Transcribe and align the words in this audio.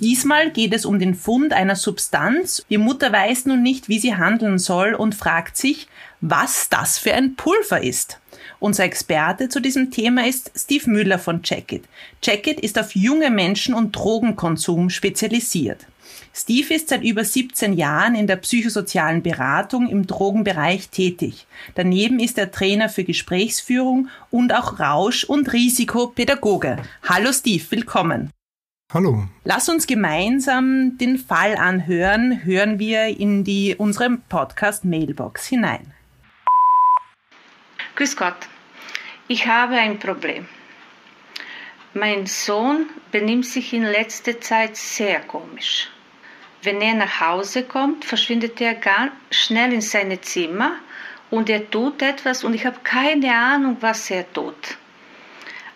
Diesmal 0.00 0.50
geht 0.50 0.74
es 0.74 0.84
um 0.84 0.98
den 0.98 1.14
Fund 1.14 1.52
einer 1.52 1.76
Substanz. 1.76 2.64
Die 2.68 2.78
Mutter 2.78 3.12
weiß 3.12 3.46
nun 3.46 3.62
nicht, 3.62 3.88
wie 3.88 3.98
sie 3.98 4.16
handeln 4.16 4.58
soll 4.58 4.94
und 4.94 5.14
fragt 5.14 5.56
sich, 5.56 5.88
was 6.20 6.68
das 6.68 6.98
für 6.98 7.14
ein 7.14 7.36
Pulver 7.36 7.82
ist. 7.82 8.20
Unser 8.58 8.84
Experte 8.84 9.48
zu 9.48 9.60
diesem 9.60 9.90
Thema 9.90 10.26
ist 10.26 10.50
Steve 10.56 10.90
Müller 10.90 11.18
von 11.18 11.42
Checkit. 11.42 11.84
Checkit 12.22 12.60
ist 12.60 12.78
auf 12.78 12.94
junge 12.94 13.30
Menschen 13.30 13.74
und 13.74 13.92
Drogenkonsum 13.92 14.90
spezialisiert. 14.90 15.86
Steve 16.32 16.74
ist 16.74 16.88
seit 16.88 17.04
über 17.04 17.24
17 17.24 17.74
Jahren 17.74 18.16
in 18.16 18.26
der 18.26 18.36
psychosozialen 18.36 19.22
Beratung 19.22 19.88
im 19.88 20.06
Drogenbereich 20.06 20.88
tätig. 20.88 21.46
Daneben 21.76 22.18
ist 22.18 22.38
er 22.38 22.50
Trainer 22.50 22.88
für 22.88 23.04
Gesprächsführung 23.04 24.08
und 24.30 24.52
auch 24.52 24.80
Rausch- 24.80 25.24
und 25.24 25.52
Risikopädagoge. 25.52 26.78
Hallo 27.04 27.32
Steve, 27.32 27.64
willkommen. 27.70 28.30
Hallo. 28.94 29.26
Lass 29.42 29.68
uns 29.68 29.88
gemeinsam 29.88 30.96
den 30.98 31.18
Fall 31.18 31.56
anhören. 31.56 32.44
Hören 32.44 32.78
wir 32.78 33.06
in 33.08 33.42
die 33.42 33.74
unsere 33.76 34.18
Podcast 34.28 34.84
Mailbox 34.84 35.48
hinein. 35.48 35.92
Grüß 37.96 38.16
Gott. 38.16 38.36
Ich 39.26 39.48
habe 39.48 39.74
ein 39.74 39.98
Problem. 39.98 40.46
Mein 41.92 42.26
Sohn 42.26 42.86
benimmt 43.10 43.46
sich 43.46 43.72
in 43.72 43.82
letzter 43.82 44.40
Zeit 44.40 44.76
sehr 44.76 45.18
komisch. 45.22 45.90
Wenn 46.62 46.80
er 46.80 46.94
nach 46.94 47.20
Hause 47.20 47.64
kommt, 47.64 48.04
verschwindet 48.04 48.60
er 48.60 48.74
ganz 48.74 49.10
schnell 49.32 49.72
in 49.72 49.80
seine 49.80 50.20
Zimmer 50.20 50.76
und 51.32 51.50
er 51.50 51.68
tut 51.68 52.00
etwas 52.00 52.44
und 52.44 52.54
ich 52.54 52.64
habe 52.64 52.78
keine 52.84 53.34
Ahnung, 53.34 53.76
was 53.80 54.08
er 54.12 54.32
tut. 54.32 54.78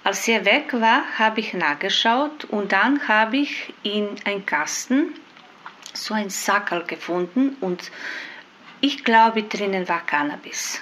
Als 0.04 0.26
er 0.28 0.44
weg 0.44 0.72
war, 0.72 1.02
habe 1.18 1.40
ich 1.40 1.54
nachgeschaut 1.54 2.44
und 2.44 2.72
dann 2.72 3.08
habe 3.08 3.38
ich 3.38 3.74
in 3.82 4.08
einem 4.24 4.46
Kasten 4.46 5.14
so 5.92 6.14
ein 6.14 6.30
Sackerl 6.30 6.84
gefunden 6.84 7.56
und 7.60 7.90
ich 8.80 9.04
glaube, 9.04 9.42
drinnen 9.42 9.88
war 9.88 10.06
Cannabis. 10.06 10.80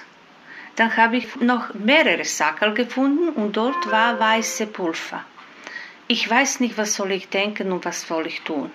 Dann 0.76 0.94
habe 0.96 1.16
ich 1.16 1.36
noch 1.36 1.72
mehrere 1.72 2.24
Sackerl 2.24 2.74
gefunden 2.74 3.30
und 3.30 3.56
dort 3.56 3.90
war 3.90 4.20
weiße 4.20 4.66
Pulver. 4.66 5.24
Ich 6.06 6.28
weiß 6.28 6.60
nicht, 6.60 6.76
was 6.76 6.94
soll 6.94 7.12
ich 7.12 7.30
denken 7.30 7.72
und 7.72 7.84
was 7.84 8.02
soll 8.02 8.26
ich 8.26 8.42
tun. 8.42 8.70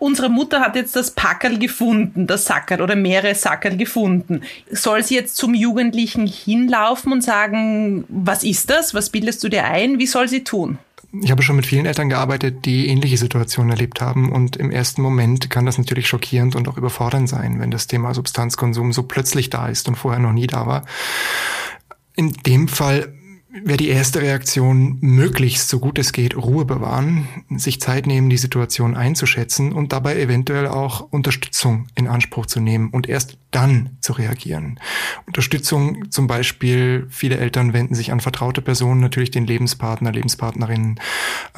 Unsere 0.00 0.30
Mutter 0.30 0.60
hat 0.60 0.76
jetzt 0.76 0.96
das 0.96 1.10
Packerl 1.10 1.58
gefunden, 1.58 2.26
das 2.26 2.46
Sackerl 2.46 2.80
oder 2.80 2.96
mehrere 2.96 3.34
Sackerl 3.34 3.76
gefunden. 3.76 4.40
Soll 4.70 5.04
sie 5.04 5.14
jetzt 5.14 5.36
zum 5.36 5.52
Jugendlichen 5.52 6.26
hinlaufen 6.26 7.12
und 7.12 7.22
sagen, 7.22 8.04
was 8.08 8.42
ist 8.42 8.70
das? 8.70 8.94
Was 8.94 9.10
bildest 9.10 9.44
du 9.44 9.50
dir 9.50 9.66
ein? 9.66 9.98
Wie 9.98 10.06
soll 10.06 10.26
sie 10.26 10.42
tun? 10.42 10.78
Ich 11.20 11.30
habe 11.30 11.42
schon 11.42 11.56
mit 11.56 11.66
vielen 11.66 11.84
Eltern 11.84 12.08
gearbeitet, 12.08 12.64
die 12.64 12.86
ähnliche 12.86 13.18
Situationen 13.18 13.72
erlebt 13.72 14.00
haben 14.00 14.32
und 14.32 14.56
im 14.56 14.70
ersten 14.70 15.02
Moment 15.02 15.50
kann 15.50 15.66
das 15.66 15.76
natürlich 15.76 16.08
schockierend 16.08 16.56
und 16.56 16.66
auch 16.66 16.78
überfordernd 16.78 17.28
sein, 17.28 17.60
wenn 17.60 17.70
das 17.70 17.86
Thema 17.86 18.14
Substanzkonsum 18.14 18.94
so 18.94 19.02
plötzlich 19.02 19.50
da 19.50 19.68
ist 19.68 19.86
und 19.86 19.96
vorher 19.96 20.20
noch 20.20 20.32
nie 20.32 20.46
da 20.46 20.66
war. 20.66 20.86
In 22.16 22.32
dem 22.32 22.68
Fall 22.68 23.12
wäre 23.52 23.76
die 23.76 23.88
erste 23.88 24.22
Reaktion, 24.22 24.98
möglichst 25.00 25.68
so 25.68 25.80
gut 25.80 25.98
es 25.98 26.12
geht, 26.12 26.36
Ruhe 26.36 26.64
bewahren, 26.64 27.26
sich 27.50 27.80
Zeit 27.80 28.06
nehmen, 28.06 28.30
die 28.30 28.36
Situation 28.36 28.96
einzuschätzen 28.96 29.72
und 29.72 29.92
dabei 29.92 30.20
eventuell 30.20 30.68
auch 30.68 31.00
Unterstützung 31.10 31.86
in 31.94 32.06
Anspruch 32.06 32.46
zu 32.46 32.60
nehmen 32.60 32.90
und 32.90 33.08
erst 33.08 33.38
dann 33.50 33.96
zu 34.00 34.12
reagieren. 34.12 34.78
Unterstützung 35.26 36.10
zum 36.10 36.26
Beispiel, 36.26 37.06
viele 37.10 37.38
Eltern 37.38 37.72
wenden 37.72 37.94
sich 37.94 38.12
an 38.12 38.20
vertraute 38.20 38.62
Personen, 38.62 39.00
natürlich 39.00 39.30
den 39.30 39.46
Lebenspartner, 39.46 40.12
Lebenspartnerinnen, 40.12 41.00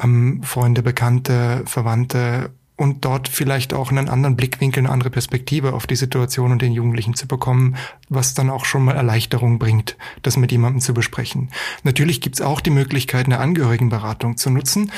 ähm, 0.03 0.41
Freunde, 0.43 0.81
Bekannte, 0.81 1.63
Verwandte 1.65 2.51
und 2.75 3.05
dort 3.05 3.27
vielleicht 3.27 3.73
auch 3.73 3.91
einen 3.91 4.09
anderen 4.09 4.35
Blickwinkel, 4.35 4.81
eine 4.81 4.91
andere 4.91 5.09
Perspektive 5.09 5.73
auf 5.73 5.87
die 5.87 5.95
Situation 5.95 6.51
und 6.51 6.61
den 6.61 6.73
Jugendlichen 6.73 7.13
zu 7.13 7.27
bekommen, 7.27 7.75
was 8.09 8.33
dann 8.33 8.49
auch 8.49 8.65
schon 8.65 8.83
mal 8.83 8.95
Erleichterung 8.95 9.59
bringt, 9.59 9.95
das 10.23 10.37
mit 10.37 10.51
jemandem 10.51 10.81
zu 10.81 10.93
besprechen. 10.93 11.49
Natürlich 11.83 12.21
gibt 12.21 12.35
es 12.35 12.41
auch 12.41 12.61
die 12.61 12.71
Möglichkeit, 12.71 13.25
eine 13.25 13.39
Angehörigenberatung 13.39 14.37
zu 14.37 14.49
nutzen. 14.49 14.91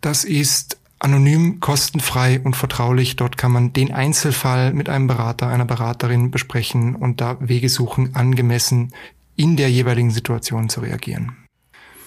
Das 0.00 0.24
ist 0.24 0.78
anonym, 0.98 1.60
kostenfrei 1.60 2.40
und 2.40 2.56
vertraulich. 2.56 3.16
Dort 3.16 3.38
kann 3.38 3.52
man 3.52 3.72
den 3.72 3.92
Einzelfall 3.92 4.72
mit 4.72 4.88
einem 4.88 5.06
Berater, 5.06 5.48
einer 5.48 5.64
Beraterin 5.64 6.30
besprechen 6.30 6.96
und 6.96 7.20
da 7.20 7.36
Wege 7.40 7.68
suchen, 7.68 8.14
angemessen 8.16 8.92
in 9.36 9.56
der 9.56 9.70
jeweiligen 9.70 10.10
Situation 10.10 10.68
zu 10.68 10.80
reagieren. 10.80 11.47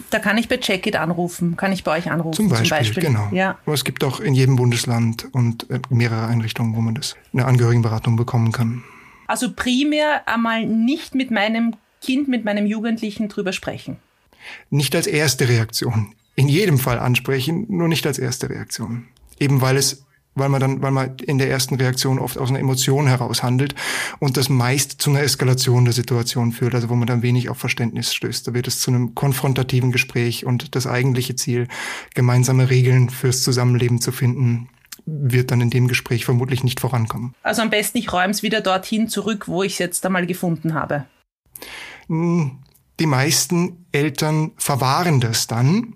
Da 0.09 0.19
kann 0.19 0.37
ich 0.37 0.47
bei 0.47 0.57
Checkit 0.57 0.95
anrufen, 0.95 1.55
kann 1.57 1.71
ich 1.71 1.83
bei 1.83 1.97
euch 1.97 2.11
anrufen. 2.11 2.35
Zum 2.35 2.49
Beispiel, 2.49 2.67
zum 2.67 2.77
Beispiel. 2.77 3.03
genau. 3.03 3.29
Ja. 3.31 3.57
Aber 3.65 3.73
es 3.73 3.83
gibt 3.83 4.03
auch 4.03 4.19
in 4.19 4.33
jedem 4.33 4.55
Bundesland 4.55 5.27
und 5.33 5.69
äh, 5.69 5.79
mehrere 5.89 6.27
Einrichtungen, 6.27 6.75
wo 6.75 6.81
man 6.81 6.95
das 6.95 7.15
eine 7.33 7.45
Angehörigenberatung 7.45 8.15
bekommen 8.15 8.51
kann. 8.51 8.83
Also 9.27 9.53
primär 9.53 10.27
einmal 10.27 10.65
nicht 10.65 11.15
mit 11.15 11.31
meinem 11.31 11.75
Kind, 12.01 12.27
mit 12.27 12.43
meinem 12.43 12.65
Jugendlichen 12.65 13.29
drüber 13.29 13.53
sprechen. 13.53 13.97
Nicht 14.69 14.95
als 14.95 15.07
erste 15.07 15.47
Reaktion. 15.47 16.13
In 16.35 16.47
jedem 16.47 16.79
Fall 16.79 16.99
ansprechen, 16.99 17.65
nur 17.69 17.87
nicht 17.87 18.07
als 18.07 18.17
erste 18.17 18.49
Reaktion. 18.49 19.07
Eben 19.39 19.61
weil 19.61 19.77
es 19.77 20.05
weil 20.35 20.49
man 20.49 20.61
dann, 20.61 20.81
weil 20.81 20.91
man 20.91 21.17
in 21.17 21.37
der 21.37 21.49
ersten 21.49 21.75
Reaktion 21.75 22.19
oft 22.19 22.37
aus 22.37 22.49
einer 22.49 22.59
Emotion 22.59 23.07
heraus 23.07 23.43
handelt 23.43 23.75
und 24.19 24.37
das 24.37 24.49
meist 24.49 25.01
zu 25.01 25.09
einer 25.09 25.21
Eskalation 25.21 25.85
der 25.85 25.93
Situation 25.93 26.51
führt, 26.51 26.75
also 26.75 26.89
wo 26.89 26.95
man 26.95 27.07
dann 27.07 27.21
wenig 27.21 27.49
auf 27.49 27.57
Verständnis 27.57 28.13
stößt. 28.13 28.47
Da 28.47 28.53
wird 28.53 28.67
es 28.67 28.79
zu 28.79 28.91
einem 28.91 29.15
konfrontativen 29.15 29.91
Gespräch 29.91 30.45
und 30.45 30.75
das 30.75 30.87
eigentliche 30.87 31.35
Ziel, 31.35 31.67
gemeinsame 32.13 32.69
Regeln 32.69 33.09
fürs 33.09 33.43
Zusammenleben 33.43 33.99
zu 33.99 34.11
finden, 34.11 34.69
wird 35.05 35.51
dann 35.51 35.61
in 35.61 35.69
dem 35.69 35.87
Gespräch 35.87 36.25
vermutlich 36.25 36.63
nicht 36.63 36.79
vorankommen. 36.79 37.33
Also 37.43 37.61
am 37.61 37.69
besten 37.69 37.97
ich 37.97 38.11
räume 38.13 38.31
es 38.31 38.43
wieder 38.43 38.61
dorthin 38.61 39.07
zurück, 39.07 39.47
wo 39.47 39.63
ich 39.63 39.73
es 39.73 39.79
jetzt 39.79 40.05
einmal 40.05 40.27
gefunden 40.27 40.73
habe. 40.73 41.05
Hm, 42.07 42.59
die 42.99 43.05
meisten 43.07 43.85
Eltern 43.91 44.51
verwahren 44.57 45.19
das 45.19 45.47
dann 45.47 45.95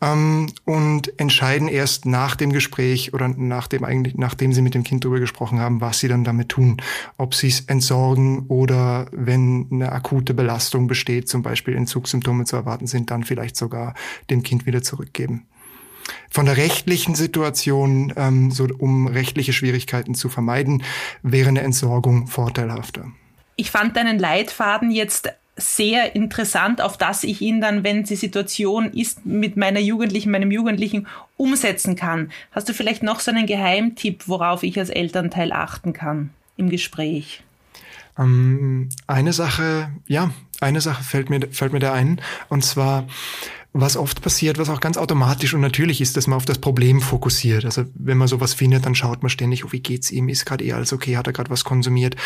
ähm, 0.00 0.52
und 0.64 1.18
entscheiden 1.18 1.68
erst 1.68 2.06
nach 2.06 2.36
dem 2.36 2.52
Gespräch 2.52 3.14
oder 3.14 3.28
nach 3.28 3.66
dem 3.66 3.84
eigentlich, 3.84 4.16
nachdem 4.16 4.52
sie 4.52 4.62
mit 4.62 4.74
dem 4.74 4.84
Kind 4.84 5.04
darüber 5.04 5.20
gesprochen 5.20 5.60
haben, 5.60 5.80
was 5.80 6.00
sie 6.00 6.08
dann 6.08 6.24
damit 6.24 6.50
tun. 6.50 6.76
Ob 7.16 7.34
sie 7.34 7.48
es 7.48 7.60
entsorgen 7.62 8.46
oder 8.48 9.06
wenn 9.12 9.68
eine 9.70 9.92
akute 9.92 10.34
Belastung 10.34 10.86
besteht, 10.86 11.28
zum 11.28 11.42
Beispiel 11.42 11.74
Entzugssymptome 11.76 12.44
zu 12.44 12.56
erwarten 12.56 12.86
sind, 12.86 13.10
dann 13.10 13.24
vielleicht 13.24 13.56
sogar 13.56 13.94
dem 14.30 14.42
Kind 14.42 14.66
wieder 14.66 14.82
zurückgeben. 14.82 15.46
Von 16.30 16.46
der 16.46 16.56
rechtlichen 16.56 17.14
Situation, 17.14 18.12
ähm, 18.16 18.50
so 18.50 18.66
um 18.78 19.06
rechtliche 19.06 19.52
Schwierigkeiten 19.52 20.14
zu 20.14 20.28
vermeiden, 20.28 20.82
wäre 21.22 21.48
eine 21.48 21.60
Entsorgung 21.60 22.26
vorteilhafter. 22.26 23.12
Ich 23.56 23.70
fand 23.70 23.96
deinen 23.96 24.18
Leitfaden 24.18 24.90
jetzt 24.90 25.30
sehr 25.58 26.14
interessant, 26.14 26.80
auf 26.80 26.96
das 26.96 27.24
ich 27.24 27.40
ihn 27.42 27.60
dann, 27.60 27.84
wenn 27.84 28.04
die 28.04 28.16
Situation 28.16 28.92
ist, 28.92 29.26
mit 29.26 29.56
meiner 29.56 29.80
Jugendlichen, 29.80 30.30
meinem 30.30 30.50
Jugendlichen 30.50 31.06
umsetzen 31.36 31.96
kann. 31.96 32.30
Hast 32.52 32.68
du 32.68 32.72
vielleicht 32.72 33.02
noch 33.02 33.20
so 33.20 33.30
einen 33.30 33.46
Geheimtipp, 33.46 34.24
worauf 34.26 34.62
ich 34.62 34.78
als 34.78 34.90
Elternteil 34.90 35.52
achten 35.52 35.92
kann 35.92 36.30
im 36.56 36.70
Gespräch? 36.70 37.42
Ähm, 38.18 38.88
eine 39.06 39.32
Sache, 39.32 39.90
ja, 40.06 40.30
eine 40.60 40.80
Sache 40.80 41.04
fällt 41.04 41.30
mir, 41.30 41.40
fällt 41.50 41.72
mir 41.72 41.78
da 41.78 41.92
ein, 41.92 42.20
und 42.48 42.64
zwar 42.64 43.06
was 43.74 43.96
oft 43.96 44.22
passiert, 44.22 44.58
was 44.58 44.70
auch 44.70 44.80
ganz 44.80 44.96
automatisch 44.96 45.54
und 45.54 45.60
natürlich 45.60 46.00
ist, 46.00 46.16
dass 46.16 46.26
man 46.26 46.36
auf 46.36 46.44
das 46.44 46.58
Problem 46.58 47.00
fokussiert. 47.00 47.64
Also 47.64 47.84
wenn 47.94 48.16
man 48.16 48.26
sowas 48.26 48.54
findet, 48.54 48.86
dann 48.86 48.94
schaut 48.94 49.22
man 49.22 49.30
ständig, 49.30 49.64
oh, 49.64 49.72
wie 49.72 49.80
geht's 49.80 50.10
ihm, 50.10 50.28
ist 50.28 50.46
gerade 50.46 50.64
eher 50.64 50.76
alles 50.76 50.92
okay, 50.92 51.16
hat 51.16 51.26
er 51.26 51.32
gerade 51.32 51.50
was 51.50 51.64
konsumiert. 51.64 52.16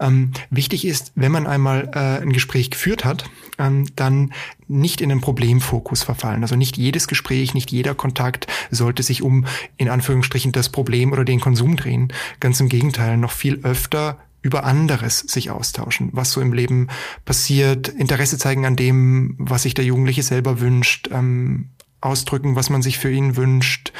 Ähm, 0.00 0.30
wichtig 0.50 0.86
ist, 0.86 1.12
wenn 1.14 1.32
man 1.32 1.46
einmal 1.46 1.90
äh, 1.92 2.22
ein 2.22 2.32
Gespräch 2.32 2.70
geführt 2.70 3.04
hat, 3.04 3.24
ähm, 3.58 3.86
dann 3.96 4.32
nicht 4.68 5.00
in 5.00 5.08
den 5.08 5.20
Problemfokus 5.20 6.02
verfallen. 6.02 6.42
Also 6.42 6.56
nicht 6.56 6.76
jedes 6.76 7.08
Gespräch, 7.08 7.52
nicht 7.52 7.72
jeder 7.72 7.94
Kontakt 7.94 8.46
sollte 8.70 9.02
sich 9.02 9.22
um 9.22 9.44
in 9.76 9.88
Anführungsstrichen 9.88 10.52
das 10.52 10.68
Problem 10.68 11.12
oder 11.12 11.24
den 11.24 11.40
Konsum 11.40 11.76
drehen. 11.76 12.12
Ganz 12.40 12.60
im 12.60 12.68
Gegenteil, 12.68 13.16
noch 13.16 13.32
viel 13.32 13.60
öfter 13.64 14.18
über 14.42 14.64
anderes 14.64 15.20
sich 15.20 15.50
austauschen, 15.50 16.10
was 16.12 16.32
so 16.32 16.40
im 16.40 16.52
Leben 16.52 16.88
passiert, 17.24 17.88
Interesse 17.88 18.38
zeigen 18.38 18.66
an 18.66 18.76
dem, 18.76 19.36
was 19.38 19.62
sich 19.62 19.74
der 19.74 19.84
Jugendliche 19.84 20.22
selber 20.22 20.60
wünscht, 20.60 21.08
ähm, 21.12 21.70
ausdrücken, 22.00 22.56
was 22.56 22.68
man 22.68 22.82
sich 22.82 22.98
für 22.98 23.10
ihn 23.10 23.36
wünscht, 23.36 23.92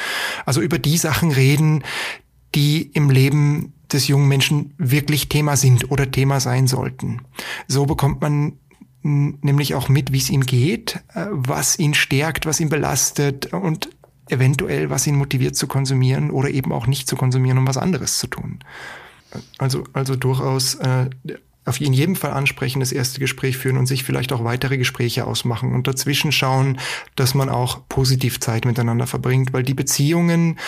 Also 0.44 0.60
über 0.60 0.78
die 0.78 0.96
Sachen 0.96 1.30
reden, 1.30 1.84
die 2.54 2.82
im 2.82 3.10
Leben 3.10 3.72
des 3.92 4.08
jungen 4.08 4.28
Menschen 4.28 4.74
wirklich 4.76 5.28
Thema 5.28 5.56
sind 5.56 5.90
oder 5.90 6.10
Thema 6.10 6.40
sein 6.40 6.66
sollten. 6.66 7.22
So 7.68 7.86
bekommt 7.86 8.20
man 8.20 8.54
nämlich 9.02 9.74
auch 9.74 9.88
mit, 9.88 10.12
wie 10.12 10.18
es 10.18 10.30
ihm 10.30 10.42
geht, 10.42 11.00
äh, 11.14 11.26
was 11.30 11.78
ihn 11.78 11.94
stärkt, 11.94 12.46
was 12.46 12.60
ihn 12.60 12.68
belastet 12.68 13.52
und 13.52 13.90
eventuell, 14.28 14.90
was 14.90 15.06
ihn 15.06 15.16
motiviert 15.16 15.56
zu 15.56 15.66
konsumieren 15.66 16.30
oder 16.30 16.50
eben 16.50 16.72
auch 16.72 16.86
nicht 16.86 17.08
zu 17.08 17.16
konsumieren, 17.16 17.58
um 17.58 17.66
was 17.66 17.76
anderes 17.76 18.18
zu 18.18 18.28
tun. 18.28 18.60
Also, 19.58 19.84
also 19.92 20.16
durchaus 20.16 20.74
äh, 20.76 21.10
auf 21.64 21.80
in 21.80 21.92
jedem 21.92 22.16
Fall 22.16 22.32
ansprechen, 22.32 22.80
das 22.80 22.92
erste 22.92 23.20
Gespräch 23.20 23.56
führen 23.56 23.76
und 23.76 23.86
sich 23.86 24.02
vielleicht 24.02 24.32
auch 24.32 24.42
weitere 24.42 24.76
Gespräche 24.78 25.26
ausmachen 25.26 25.72
und 25.72 25.86
dazwischen 25.86 26.32
schauen, 26.32 26.78
dass 27.14 27.34
man 27.34 27.48
auch 27.48 27.88
positiv 27.88 28.40
Zeit 28.40 28.64
miteinander 28.64 29.06
verbringt, 29.06 29.52
weil 29.52 29.62
die 29.62 29.74
Beziehungen, 29.74 30.58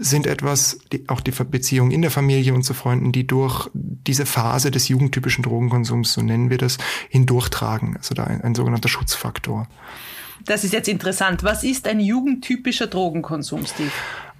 sind 0.00 0.26
etwas, 0.26 0.78
die, 0.92 1.08
auch 1.08 1.20
die 1.20 1.30
Beziehungen 1.30 1.90
in 1.90 2.02
der 2.02 2.10
Familie 2.10 2.54
und 2.54 2.62
zu 2.62 2.74
Freunden, 2.74 3.12
die 3.12 3.26
durch 3.26 3.68
diese 3.74 4.26
Phase 4.26 4.70
des 4.70 4.88
jugendtypischen 4.88 5.44
Drogenkonsums, 5.44 6.14
so 6.14 6.22
nennen 6.22 6.50
wir 6.50 6.58
das, 6.58 6.78
hindurchtragen. 7.10 7.96
Also 7.96 8.14
da 8.14 8.24
ein, 8.24 8.40
ein 8.40 8.54
sogenannter 8.54 8.88
Schutzfaktor. 8.88 9.68
Das 10.46 10.64
ist 10.64 10.72
jetzt 10.72 10.88
interessant. 10.88 11.44
Was 11.44 11.64
ist 11.64 11.86
ein 11.86 12.00
jugendtypischer 12.00 12.86
Drogenkonsum, 12.86 13.66
Steve? 13.66 13.90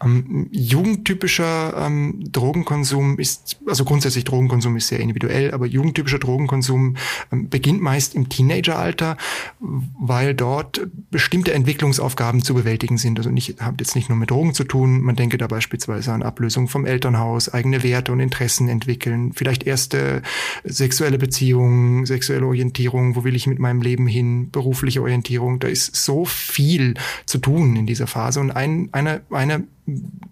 Ähm, 0.02 0.48
jugendtypischer 0.50 1.74
ähm, 1.76 2.24
Drogenkonsum 2.32 3.18
ist, 3.18 3.58
also 3.66 3.84
grundsätzlich 3.84 4.24
Drogenkonsum 4.24 4.76
ist 4.76 4.88
sehr 4.88 5.00
individuell, 5.00 5.52
aber 5.52 5.66
jugendtypischer 5.66 6.18
Drogenkonsum 6.18 6.96
ähm, 7.32 7.48
beginnt 7.48 7.82
meist 7.82 8.14
im 8.14 8.28
Teenageralter, 8.28 9.16
weil 9.58 10.34
dort 10.34 10.80
bestimmte 11.10 11.52
Entwicklungsaufgaben 11.52 12.42
zu 12.42 12.54
bewältigen 12.54 12.98
sind. 12.98 13.18
Also 13.18 13.30
nicht, 13.30 13.60
hat 13.60 13.80
jetzt 13.80 13.94
nicht 13.94 14.08
nur 14.08 14.18
mit 14.18 14.30
Drogen 14.30 14.54
zu 14.54 14.64
tun, 14.64 15.00
man 15.00 15.16
denke 15.16 15.38
da 15.38 15.46
beispielsweise 15.46 16.12
an 16.12 16.22
Ablösung 16.22 16.68
vom 16.68 16.86
Elternhaus, 16.86 17.48
eigene 17.48 17.82
Werte 17.82 18.12
und 18.12 18.20
Interessen 18.20 18.68
entwickeln, 18.68 19.32
vielleicht 19.34 19.64
erste 19.64 20.22
sexuelle 20.64 21.18
Beziehungen, 21.18 22.06
sexuelle 22.06 22.46
Orientierung, 22.46 23.16
wo 23.16 23.24
will 23.24 23.36
ich 23.36 23.46
mit 23.46 23.58
meinem 23.58 23.82
Leben 23.82 24.06
hin, 24.06 24.50
berufliche 24.50 25.02
Orientierung, 25.02 25.58
da 25.58 25.68
ist 25.68 25.94
so 25.94 26.24
viel 26.24 26.94
zu 27.26 27.38
tun 27.38 27.76
in 27.76 27.86
dieser 27.86 28.06
Phase. 28.06 28.40
Und 28.40 28.50
ein, 28.50 28.88
eine, 28.92 29.22
eine 29.30 29.64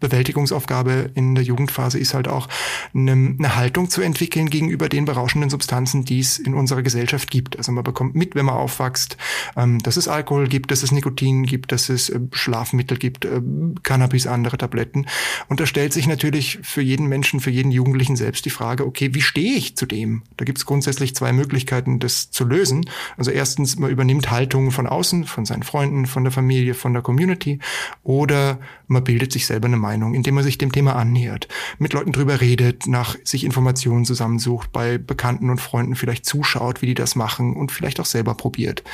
Bewältigungsaufgabe 0.01 1.11
in 1.15 1.35
der 1.35 1.45
Jugendphase 1.45 1.99
ist 1.99 2.15
halt 2.15 2.29
auch 2.29 2.49
eine, 2.95 3.13
eine, 3.13 3.57
Haltung 3.57 3.91
zu 3.91 4.01
entwickeln 4.01 4.51
gegenüber 4.51 4.89
den 4.89 5.05
berauschenden 5.05 5.51
Substanzen, 5.51 6.05
die 6.05 6.21
es 6.21 6.39
in 6.39 6.55
unserer 6.55 6.83
Gesellschaft 6.83 7.31
gibt. 7.31 7.57
Also 7.59 7.73
man 7.73 7.85
bekommt 7.85 8.15
mit, 8.15 8.35
wenn 8.35 8.47
man 8.47 8.55
aufwächst, 8.55 9.17
ähm, 9.57 9.79
dass 9.81 9.97
es 9.97 10.09
Alkohol 10.09 10.49
gibt, 10.49 10.71
dass 10.71 10.83
es 10.83 10.93
Nikotin 10.93 11.45
gibt, 11.45 11.73
dass 11.73 11.89
es 11.89 12.09
äh, 12.09 12.21
Schlafmittel 12.33 12.99
gibt, 12.99 13.25
äh, 13.25 13.41
Cannabis, 13.83 14.27
andere 14.27 14.59
Tabletten. 14.59 15.07
Und 15.49 15.61
da 15.61 15.67
stellt 15.67 15.93
sich 15.93 16.07
natürlich 16.07 16.59
für 16.63 16.83
jeden 16.83 17.07
Menschen, 17.07 17.41
für 17.41 17.51
jeden 17.51 17.73
Jugendlichen 17.73 18.17
selbst 18.17 18.45
die 18.45 18.51
Frage, 18.51 18.87
okay, 18.87 19.15
wie 19.15 19.23
stehe 19.23 19.55
ich 19.55 19.77
zu 19.77 19.87
dem? 19.87 20.23
Da 20.37 20.45
gibt 20.45 20.59
es 20.59 20.67
grundsätzlich 20.67 21.15
zwei 21.15 21.33
Möglichkeiten, 21.33 21.99
das 21.99 22.31
zu 22.31 22.45
lösen. 22.45 22.89
Also 23.17 23.31
erstens, 23.31 23.79
man 23.79 23.91
übernimmt 23.91 24.31
Haltungen 24.31 24.71
von 24.71 24.87
außen, 24.87 25.25
von 25.25 25.45
seinen 25.45 25.63
Freunden, 25.63 26.07
von 26.07 26.25
der 26.25 26.33
Familie, 26.33 26.75
von 26.75 26.93
der 26.93 27.03
Community, 27.03 27.59
oder 28.03 28.59
man 28.87 29.05
bildet 29.05 29.33
sich 29.33 29.47
selber 29.49 29.67
eine 29.67 29.77
Meinung, 29.77 30.15
indem 30.15 30.37
man 30.37 30.45
sich 30.45 30.59
dem 30.59 30.73
Thema 30.73 30.95
annähert, 30.95 31.49
mit 31.79 31.93
Leuten 31.93 32.13
drüber 32.13 32.41
redet, 32.41 32.87
nach 32.87 33.17
sich 33.25 33.45
Informationen 33.45 34.05
zusammensucht, 34.05 34.73
bei 34.73 34.99
Bekannten 34.99 35.51
und 35.51 35.61
Freunden 35.61 35.97
vielleicht 35.97 36.25
zuschaut, 36.25 36.81
wie 36.83 36.87
die 36.87 36.95
das 36.95 37.17
machen 37.17 37.57
und 37.57 37.73
vielleicht 37.73 37.99
auch 38.01 38.07
selber 38.07 38.35
probiert. 38.35 38.85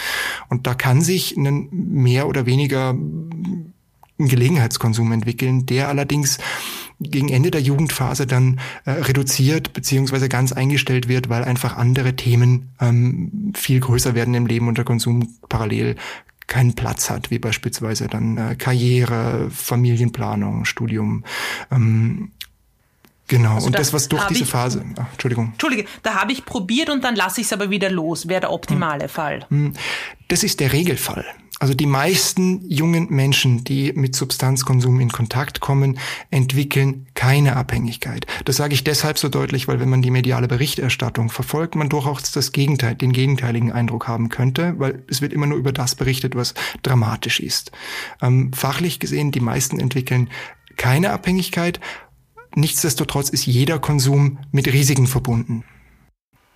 Und 0.48 0.66
da 0.66 0.74
kann 0.74 1.02
sich 1.02 1.36
ein 1.36 1.68
mehr 1.70 2.26
oder 2.28 2.46
weniger 2.46 2.96
Gelegenheitskonsum 4.18 5.10
entwickeln, 5.12 5.66
der 5.66 5.88
allerdings 5.88 6.38
gegen 7.00 7.28
Ende 7.28 7.50
der 7.50 7.60
Jugendphase 7.60 8.26
dann 8.26 8.60
äh, 8.84 8.92
reduziert 8.92 9.72
beziehungsweise 9.72 10.28
ganz 10.28 10.52
eingestellt 10.52 11.08
wird, 11.08 11.28
weil 11.28 11.42
einfach 11.42 11.76
andere 11.76 12.14
Themen 12.14 12.70
ähm, 12.80 13.52
viel 13.54 13.80
größer 13.80 14.14
werden 14.14 14.34
im 14.34 14.46
Leben 14.46 14.68
und 14.68 14.78
der 14.78 14.84
Konsum 14.84 15.34
parallel 15.48 15.96
keinen 16.46 16.74
Platz 16.74 17.10
hat, 17.10 17.30
wie 17.30 17.38
beispielsweise 17.38 18.08
dann 18.08 18.36
äh, 18.36 18.56
Karriere, 18.56 19.50
Familienplanung, 19.50 20.64
Studium. 20.64 21.24
Ähm, 21.70 22.32
Genau, 23.26 23.54
also 23.54 23.68
und 23.68 23.78
das, 23.78 23.94
was 23.94 24.08
durch 24.08 24.22
diese 24.26 24.44
ich, 24.44 24.50
Phase. 24.50 24.84
Ach, 24.98 25.06
Entschuldigung. 25.12 25.52
Entschuldige, 25.52 25.86
da 26.02 26.20
habe 26.20 26.32
ich 26.32 26.44
probiert 26.44 26.90
und 26.90 27.04
dann 27.04 27.16
lasse 27.16 27.40
ich 27.40 27.46
es 27.46 27.52
aber 27.54 27.70
wieder 27.70 27.88
los. 27.88 28.28
Wäre 28.28 28.42
der 28.42 28.52
optimale 28.52 29.04
hm. 29.04 29.08
Fall. 29.08 29.46
Hm. 29.48 29.72
Das 30.28 30.44
ist 30.44 30.60
der 30.60 30.74
Regelfall. 30.74 31.24
Also 31.60 31.72
die 31.72 31.86
meisten 31.86 32.68
jungen 32.68 33.06
Menschen, 33.10 33.62
die 33.62 33.92
mit 33.92 34.16
Substanzkonsum 34.16 34.98
in 34.98 35.10
Kontakt 35.10 35.60
kommen, 35.60 35.98
entwickeln 36.30 37.06
keine 37.14 37.56
Abhängigkeit. 37.56 38.26
Das 38.44 38.56
sage 38.56 38.74
ich 38.74 38.82
deshalb 38.82 39.18
so 39.18 39.28
deutlich, 39.28 39.68
weil 39.68 39.78
wenn 39.78 39.88
man 39.88 40.02
die 40.02 40.10
mediale 40.10 40.48
Berichterstattung 40.48 41.30
verfolgt, 41.30 41.76
man 41.76 41.88
durchaus 41.88 42.32
das 42.32 42.50
Gegenteil, 42.50 42.96
den 42.96 43.12
gegenteiligen 43.12 43.70
Eindruck 43.70 44.08
haben 44.08 44.30
könnte, 44.30 44.74
weil 44.78 45.04
es 45.08 45.22
wird 45.22 45.32
immer 45.32 45.46
nur 45.46 45.56
über 45.56 45.72
das 45.72 45.94
berichtet, 45.94 46.34
was 46.34 46.54
dramatisch 46.82 47.38
ist. 47.38 47.70
Ähm, 48.20 48.52
fachlich 48.52 48.98
gesehen, 48.98 49.30
die 49.30 49.40
meisten 49.40 49.78
entwickeln 49.78 50.30
keine 50.76 51.10
Abhängigkeit. 51.10 51.78
Nichtsdestotrotz 52.56 53.30
ist 53.30 53.46
jeder 53.46 53.78
Konsum 53.78 54.38
mit 54.50 54.72
Risiken 54.72 55.06
verbunden. 55.06 55.64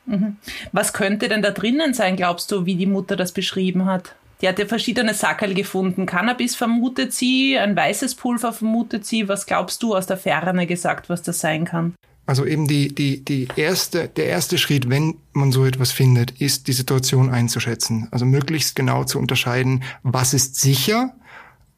Mhm. 0.06 0.36
Was 0.72 0.92
könnte 0.92 1.28
denn 1.28 1.42
da 1.42 1.52
drinnen 1.52 1.94
sein, 1.94 2.16
glaubst 2.16 2.50
du, 2.50 2.66
wie 2.66 2.74
die 2.74 2.86
Mutter 2.86 3.14
das 3.14 3.32
beschrieben 3.32 3.84
hat? 3.84 4.16
Die 4.40 4.48
hat 4.48 4.58
ja 4.58 4.66
verschiedene 4.66 5.14
Sackerl 5.14 5.54
gefunden. 5.54 6.06
Cannabis 6.06 6.54
vermutet 6.54 7.12
sie, 7.12 7.58
ein 7.58 7.74
weißes 7.74 8.14
Pulver 8.14 8.52
vermutet 8.52 9.04
sie. 9.04 9.28
Was 9.28 9.46
glaubst 9.46 9.82
du 9.82 9.96
aus 9.96 10.06
der 10.06 10.16
Ferne 10.16 10.66
gesagt, 10.66 11.08
was 11.08 11.22
das 11.22 11.40
sein 11.40 11.64
kann? 11.64 11.94
Also 12.26 12.44
eben 12.44 12.68
die, 12.68 12.94
die, 12.94 13.24
die 13.24 13.48
erste, 13.56 14.06
der 14.06 14.26
erste 14.26 14.58
Schritt, 14.58 14.90
wenn 14.90 15.16
man 15.32 15.50
so 15.50 15.64
etwas 15.64 15.92
findet, 15.92 16.30
ist 16.42 16.68
die 16.68 16.74
Situation 16.74 17.30
einzuschätzen. 17.30 18.06
Also 18.10 18.26
möglichst 18.26 18.76
genau 18.76 19.04
zu 19.04 19.18
unterscheiden, 19.18 19.82
was 20.02 20.34
ist 20.34 20.56
sicher, 20.56 21.14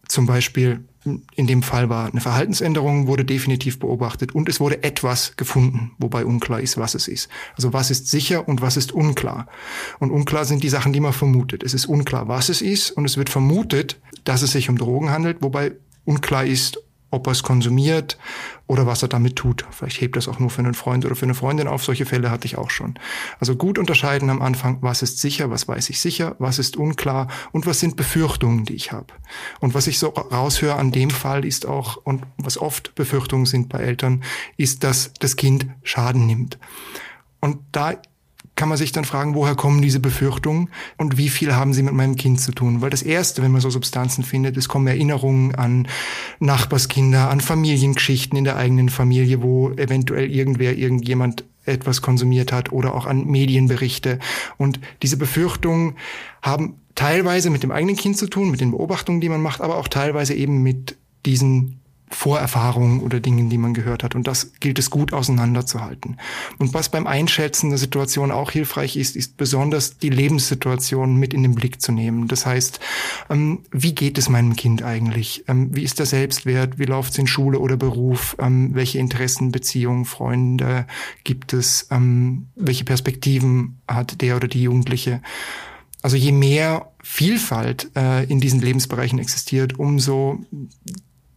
zum 0.08 0.26
Beispiel 0.26 0.84
in 1.04 1.46
dem 1.46 1.62
Fall 1.62 1.88
war 1.88 2.10
eine 2.10 2.20
Verhaltensänderung, 2.20 3.06
wurde 3.06 3.24
definitiv 3.24 3.78
beobachtet 3.78 4.34
und 4.34 4.48
es 4.48 4.60
wurde 4.60 4.82
etwas 4.82 5.36
gefunden, 5.36 5.92
wobei 5.98 6.26
unklar 6.26 6.60
ist, 6.60 6.76
was 6.76 6.94
es 6.94 7.08
ist. 7.08 7.30
Also 7.56 7.72
was 7.72 7.90
ist 7.90 8.08
sicher 8.08 8.46
und 8.46 8.60
was 8.60 8.76
ist 8.76 8.92
unklar. 8.92 9.46
Und 9.98 10.10
unklar 10.10 10.44
sind 10.44 10.62
die 10.62 10.68
Sachen, 10.68 10.92
die 10.92 11.00
man 11.00 11.14
vermutet. 11.14 11.62
Es 11.62 11.72
ist 11.72 11.86
unklar, 11.86 12.28
was 12.28 12.50
es 12.50 12.60
ist 12.60 12.90
und 12.90 13.06
es 13.06 13.16
wird 13.16 13.30
vermutet, 13.30 13.98
dass 14.24 14.42
es 14.42 14.52
sich 14.52 14.68
um 14.68 14.76
Drogen 14.76 15.10
handelt, 15.10 15.38
wobei 15.40 15.72
unklar 16.04 16.44
ist, 16.44 16.78
ob 17.10 17.26
er 17.26 17.32
es 17.32 17.42
konsumiert 17.42 18.18
oder 18.66 18.86
was 18.86 19.02
er 19.02 19.08
damit 19.08 19.36
tut. 19.36 19.64
Vielleicht 19.70 20.00
hebt 20.00 20.16
er 20.16 20.20
es 20.20 20.28
auch 20.28 20.38
nur 20.38 20.50
für 20.50 20.60
einen 20.60 20.74
Freund 20.74 21.04
oder 21.04 21.16
für 21.16 21.24
eine 21.24 21.34
Freundin 21.34 21.66
auf. 21.66 21.84
Solche 21.84 22.06
Fälle 22.06 22.30
hatte 22.30 22.46
ich 22.46 22.56
auch 22.56 22.70
schon. 22.70 22.94
Also 23.40 23.56
gut 23.56 23.78
unterscheiden 23.78 24.30
am 24.30 24.42
Anfang, 24.42 24.78
was 24.80 25.02
ist 25.02 25.18
sicher, 25.18 25.50
was 25.50 25.66
weiß 25.66 25.90
ich 25.90 26.00
sicher, 26.00 26.36
was 26.38 26.58
ist 26.58 26.76
unklar 26.76 27.28
und 27.52 27.66
was 27.66 27.80
sind 27.80 27.96
Befürchtungen, 27.96 28.64
die 28.64 28.74
ich 28.74 28.92
habe. 28.92 29.12
Und 29.58 29.74
was 29.74 29.86
ich 29.86 29.98
so 29.98 30.08
raushöre 30.08 30.76
an 30.76 30.92
dem 30.92 31.10
Fall 31.10 31.44
ist 31.44 31.66
auch, 31.66 31.96
und 31.96 32.22
was 32.36 32.58
oft 32.58 32.94
Befürchtungen 32.94 33.46
sind 33.46 33.68
bei 33.68 33.80
Eltern, 33.80 34.22
ist, 34.56 34.84
dass 34.84 35.12
das 35.18 35.36
Kind 35.36 35.66
Schaden 35.82 36.26
nimmt. 36.26 36.58
Und 37.40 37.58
da 37.72 37.94
kann 38.60 38.68
man 38.68 38.76
sich 38.76 38.92
dann 38.92 39.06
fragen, 39.06 39.34
woher 39.34 39.54
kommen 39.54 39.80
diese 39.80 40.00
Befürchtungen 40.00 40.68
und 40.98 41.16
wie 41.16 41.30
viel 41.30 41.54
haben 41.54 41.72
sie 41.72 41.82
mit 41.82 41.94
meinem 41.94 42.16
Kind 42.16 42.42
zu 42.42 42.52
tun? 42.52 42.82
Weil 42.82 42.90
das 42.90 43.00
Erste, 43.00 43.42
wenn 43.42 43.52
man 43.52 43.62
so 43.62 43.70
Substanzen 43.70 44.22
findet, 44.22 44.54
es 44.58 44.68
kommen 44.68 44.86
Erinnerungen 44.86 45.54
an 45.54 45.88
Nachbarskinder, 46.40 47.30
an 47.30 47.40
Familiengeschichten 47.40 48.36
in 48.36 48.44
der 48.44 48.56
eigenen 48.56 48.90
Familie, 48.90 49.40
wo 49.40 49.70
eventuell 49.70 50.30
irgendwer, 50.30 50.76
irgendjemand 50.76 51.44
etwas 51.64 52.02
konsumiert 52.02 52.52
hat 52.52 52.70
oder 52.70 52.94
auch 52.94 53.06
an 53.06 53.24
Medienberichte. 53.24 54.18
Und 54.58 54.78
diese 55.00 55.16
Befürchtungen 55.16 55.96
haben 56.42 56.74
teilweise 56.94 57.48
mit 57.48 57.62
dem 57.62 57.70
eigenen 57.70 57.96
Kind 57.96 58.18
zu 58.18 58.26
tun, 58.26 58.50
mit 58.50 58.60
den 58.60 58.72
Beobachtungen, 58.72 59.22
die 59.22 59.30
man 59.30 59.40
macht, 59.40 59.62
aber 59.62 59.78
auch 59.78 59.88
teilweise 59.88 60.34
eben 60.34 60.62
mit 60.62 60.98
diesen 61.24 61.79
Vorerfahrungen 62.10 63.00
oder 63.00 63.20
Dingen, 63.20 63.48
die 63.50 63.58
man 63.58 63.72
gehört 63.72 64.02
hat. 64.02 64.14
Und 64.14 64.26
das 64.26 64.52
gilt 64.58 64.78
es 64.78 64.90
gut 64.90 65.12
auseinanderzuhalten. 65.12 66.16
Und 66.58 66.74
was 66.74 66.88
beim 66.88 67.06
Einschätzen 67.06 67.70
der 67.70 67.78
Situation 67.78 68.32
auch 68.32 68.50
hilfreich 68.50 68.96
ist, 68.96 69.16
ist 69.16 69.36
besonders 69.36 69.98
die 69.98 70.10
Lebenssituation 70.10 71.16
mit 71.16 71.32
in 71.32 71.42
den 71.42 71.54
Blick 71.54 71.80
zu 71.80 71.92
nehmen. 71.92 72.26
Das 72.26 72.46
heißt, 72.46 72.80
ähm, 73.30 73.60
wie 73.70 73.94
geht 73.94 74.18
es 74.18 74.28
meinem 74.28 74.56
Kind 74.56 74.82
eigentlich? 74.82 75.44
Ähm, 75.46 75.74
wie 75.74 75.84
ist 75.84 76.00
der 76.00 76.06
Selbstwert? 76.06 76.78
Wie 76.78 76.84
läuft 76.84 77.12
es 77.12 77.18
in 77.18 77.28
Schule 77.28 77.60
oder 77.60 77.76
Beruf? 77.76 78.36
Ähm, 78.40 78.74
welche 78.74 78.98
Interessen, 78.98 79.52
Beziehungen, 79.52 80.04
Freunde 80.04 80.86
gibt 81.24 81.52
es? 81.52 81.88
Welche 82.56 82.84
Perspektiven 82.84 83.80
hat 83.86 84.20
der 84.20 84.36
oder 84.36 84.48
die 84.48 84.62
Jugendliche? 84.62 85.22
Also 86.02 86.16
je 86.16 86.32
mehr 86.32 86.92
Vielfalt 87.02 87.90
äh, 87.96 88.24
in 88.24 88.40
diesen 88.40 88.60
Lebensbereichen 88.60 89.18
existiert, 89.18 89.78
umso 89.78 90.40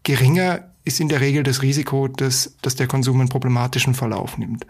geringer 0.04 0.70
ist 0.86 1.00
in 1.00 1.10
der 1.10 1.22
Regel 1.22 1.44
das 1.44 1.62
Risiko, 1.62 2.08
dass, 2.08 2.56
dass 2.62 2.76
der 2.76 2.88
Konsum 2.88 3.20
einen 3.20 3.30
problematischen 3.30 3.94
Verlauf 3.94 4.38
nimmt. 4.38 4.66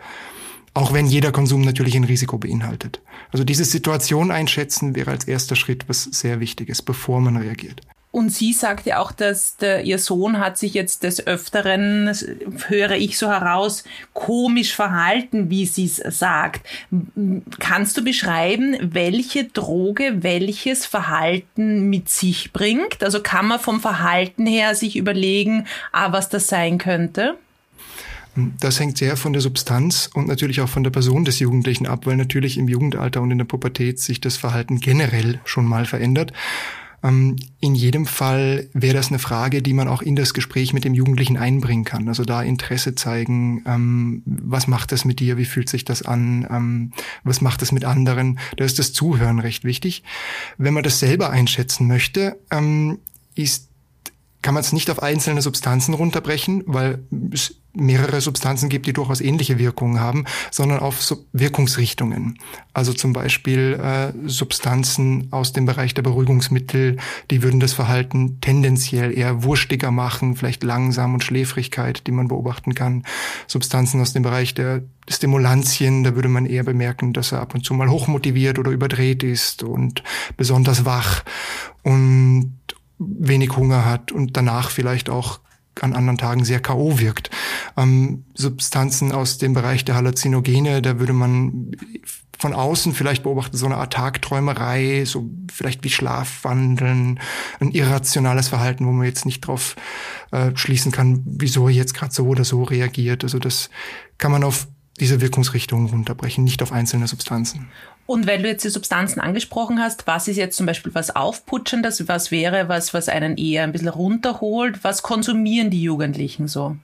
Auch 0.76 0.94
wenn 0.94 1.06
jeder 1.06 1.32
Konsum 1.32 1.62
natürlich 1.62 1.96
ein 1.96 2.04
Risiko 2.04 2.38
beinhaltet. 2.38 3.02
Also 3.32 3.44
diese 3.44 3.66
Situation 3.66 4.32
einschätzen 4.32 4.96
wäre 4.96 5.12
als 5.12 5.26
erster 5.26 5.56
Schritt 5.56 5.88
was 5.88 6.04
sehr 6.04 6.40
Wichtiges, 6.40 6.82
bevor 6.82 7.22
man 7.22 7.38
reagiert. 7.38 7.82
Und 8.14 8.30
sie 8.30 8.54
sagt 8.54 8.86
ja 8.86 9.00
auch, 9.00 9.12
dass 9.12 9.58
der, 9.58 9.86
ihr 9.86 9.98
Sohn 9.98 10.38
hat 10.38 10.60
sich 10.60 10.76
jetzt 10.76 11.02
des 11.02 11.26
Öfteren, 11.26 12.16
höre 12.68 12.92
ich 12.92 13.18
so 13.18 13.28
heraus, 13.28 13.84
komisch 14.14 14.76
verhalten, 14.76 15.50
wie 15.50 15.66
sie 15.66 15.86
es 15.86 16.20
sagt. 16.20 16.64
Kannst 17.58 17.98
du 17.98 18.04
beschreiben, 18.04 18.78
welche 18.80 19.46
Droge 19.46 20.22
welches 20.22 20.86
Verhalten 20.86 21.90
mit 21.90 22.08
sich 22.08 22.54
bringt? 22.54 23.04
Also 23.04 23.20
kann 23.20 23.48
man 23.48 23.60
vom 23.60 23.82
Verhalten 23.82 24.46
her 24.46 24.76
sich 24.76 24.96
überlegen, 24.96 25.66
ah, 25.92 26.12
was 26.12 26.30
das 26.30 26.48
sein 26.48 26.78
könnte? 26.78 27.36
Das 28.36 28.80
hängt 28.80 29.00
sehr 29.00 29.18
von 29.18 29.34
der 29.34 29.42
Substanz 29.42 30.08
und 30.14 30.28
natürlich 30.28 30.62
auch 30.62 30.70
von 30.70 30.84
der 30.84 30.92
Person 30.92 31.26
des 31.26 31.40
Jugendlichen 31.40 31.88
ab, 31.88 32.06
weil 32.06 32.18
natürlich 32.18 32.60
im 32.60 32.68
Jugendalter 32.68 33.22
und 33.22 33.32
in 33.32 33.40
der 33.40 33.46
Pubertät 33.46 34.00
sich 34.00 34.22
das 34.22 34.38
Verhalten 34.38 34.80
generell 34.80 35.40
schon 35.46 35.66
mal 35.66 35.86
verändert. 35.86 36.32
Ähm, 37.04 37.36
in 37.60 37.76
jedem 37.76 38.06
Fall 38.06 38.70
wäre 38.74 38.96
das 38.96 39.10
eine 39.10 39.20
Frage, 39.20 39.62
die 39.62 39.74
man 39.74 39.88
auch 39.88 40.02
in 40.02 40.16
das 40.16 40.34
Gespräch 40.34 40.74
mit 40.74 40.86
dem 40.86 40.94
Jugendlichen 40.94 41.38
einbringen 41.38 41.84
kann. 41.84 42.08
Also 42.08 42.24
da 42.24 42.42
Interesse 42.42 42.96
zeigen, 42.96 43.64
ähm, 43.68 44.24
was 44.26 44.68
macht 44.68 44.92
das 44.92 45.06
mit 45.06 45.20
dir, 45.20 45.38
wie 45.38 45.46
fühlt 45.46 45.70
sich 45.70 45.86
das 45.86 46.02
an, 46.02 46.48
ähm, 46.50 46.92
was 47.24 47.42
macht 47.42 47.62
das 47.62 47.72
mit 47.72 47.86
anderen. 47.86 48.40
Da 48.58 48.66
ist 48.66 48.80
das 48.80 48.94
Zuhören 48.94 49.40
recht 49.40 49.64
wichtig. 49.64 50.04
Wenn 50.58 50.74
man 50.74 50.84
das 50.84 51.00
selber 51.00 51.30
einschätzen 51.30 51.88
möchte, 51.88 52.38
ist 53.36 53.70
kann 54.44 54.54
man 54.54 54.62
es 54.62 54.74
nicht 54.74 54.92
auf 54.92 55.02
einzelne 55.02 55.42
Substanzen 55.42 55.96
runterbrechen, 55.96 56.64
weil 56.68 57.04
es 57.32 57.56
mehrere 57.76 58.22
Substanzen 58.22 58.70
gibt, 58.70 58.86
die 58.86 58.94
durchaus 58.94 59.20
ähnliche 59.20 59.58
Wirkungen 59.58 60.00
haben, 60.00 60.26
sondern 60.52 60.80
auf 60.80 61.16
Wirkungsrichtungen. 61.32 62.38
Also 62.74 62.94
zum 62.94 63.14
Beispiel 63.14 63.80
äh, 63.82 64.14
Substanzen 64.30 65.30
aus 65.32 65.54
dem 65.54 65.66
Bereich 65.66 65.96
der 65.96 66.04
Beruhigungsmittel, 66.04 66.98
die 67.32 67.42
würden 67.42 67.60
das 67.60 67.74
Verhalten 67.74 68.40
tendenziell 68.42 69.18
eher 69.18 69.44
wurstiger 69.44 69.90
machen, 69.90 70.36
vielleicht 70.36 70.64
langsam 70.64 71.16
und 71.16 71.24
Schläfrigkeit, 71.24 72.06
die 72.06 72.12
man 72.12 72.28
beobachten 72.28 72.76
kann. 72.76 73.04
Substanzen 73.48 74.02
aus 74.02 74.14
dem 74.14 74.22
Bereich 74.22 74.54
der 74.54 74.84
Stimulantien, 75.10 76.04
da 76.04 76.16
würde 76.16 76.30
man 76.30 76.46
eher 76.46 76.64
bemerken, 76.64 77.12
dass 77.12 77.32
er 77.32 77.42
ab 77.42 77.56
und 77.56 77.66
zu 77.66 77.74
mal 77.74 77.90
hochmotiviert 77.90 78.60
oder 78.60 78.72
überdreht 78.72 79.24
ist 79.24 79.64
und 79.64 80.04
besonders 80.38 80.86
wach 80.86 81.24
und 81.84 82.60
wenig 82.98 83.56
Hunger 83.56 83.86
hat 83.86 84.12
und 84.12 84.38
danach 84.38 84.70
vielleicht 84.70 85.10
auch 85.10 85.40
an 85.82 85.94
anderen 85.94 86.18
Tagen 86.18 86.46
sehr 86.46 86.60
K.O. 86.60 87.00
wirkt. 87.00 87.30
Ähm, 87.78 88.26
Substanzen 88.36 89.12
aus 89.12 89.38
dem 89.38 89.54
Bereich 89.54 89.86
der 89.86 89.96
Halluzinogene, 89.96 90.82
da 90.82 91.00
würde 91.00 91.14
man 91.14 91.72
von 92.38 92.54
außen 92.54 92.94
vielleicht 92.94 93.24
beobachten, 93.24 93.56
so 93.56 93.66
eine 93.66 93.78
Art 93.78 93.94
Tagträumerei, 93.94 95.06
so 95.06 95.30
vielleicht 95.52 95.84
wie 95.84 95.90
Schlafwandeln, 95.90 97.20
ein 97.60 97.72
irrationales 97.72 98.50
Verhalten, 98.50 98.86
wo 98.86 98.92
man 98.92 99.06
jetzt 99.06 99.26
nicht 99.26 99.42
drauf 99.42 99.76
äh, 100.32 100.52
schließen 100.56 100.92
kann, 100.92 101.24
wieso 101.26 101.68
er 101.68 101.74
jetzt 101.74 101.94
gerade 101.94 102.14
so 102.14 102.28
oder 102.28 102.44
so 102.44 102.64
reagiert. 102.64 103.24
Also 103.24 103.40
das 103.40 103.70
kann 104.18 104.32
man 104.32 104.44
auf 104.44 104.68
diese 105.00 105.22
Wirkungsrichtungen 105.22 105.88
runterbrechen, 105.88 106.44
nicht 106.44 106.62
auf 106.62 106.72
einzelne 106.72 107.08
Substanzen. 107.08 107.68
Und 108.06 108.28
weil 108.28 108.42
du 108.42 108.50
jetzt 108.50 108.66
die 108.66 108.70
Substanzen 108.70 109.22
angesprochen 109.22 109.80
hast, 109.80 110.08
was 110.08 110.28
ist 110.28 110.38
jetzt 110.38 110.58
zum 110.58 110.66
Beispiel 110.66 110.94
was 110.94 111.16
Aufputschendes? 111.16 112.08
Was 112.08 112.32
wäre 112.32 112.68
was, 112.68 112.94
was 112.94 113.10
einen 113.10 113.38
eher 113.38 113.64
ein 113.64 113.72
bisschen 113.72 113.88
runterholt? 113.88 114.84
Was 114.84 115.04
konsumieren 115.04 115.70
die 115.70 115.82
Jugendlichen 115.82 116.48
so? 116.48 116.76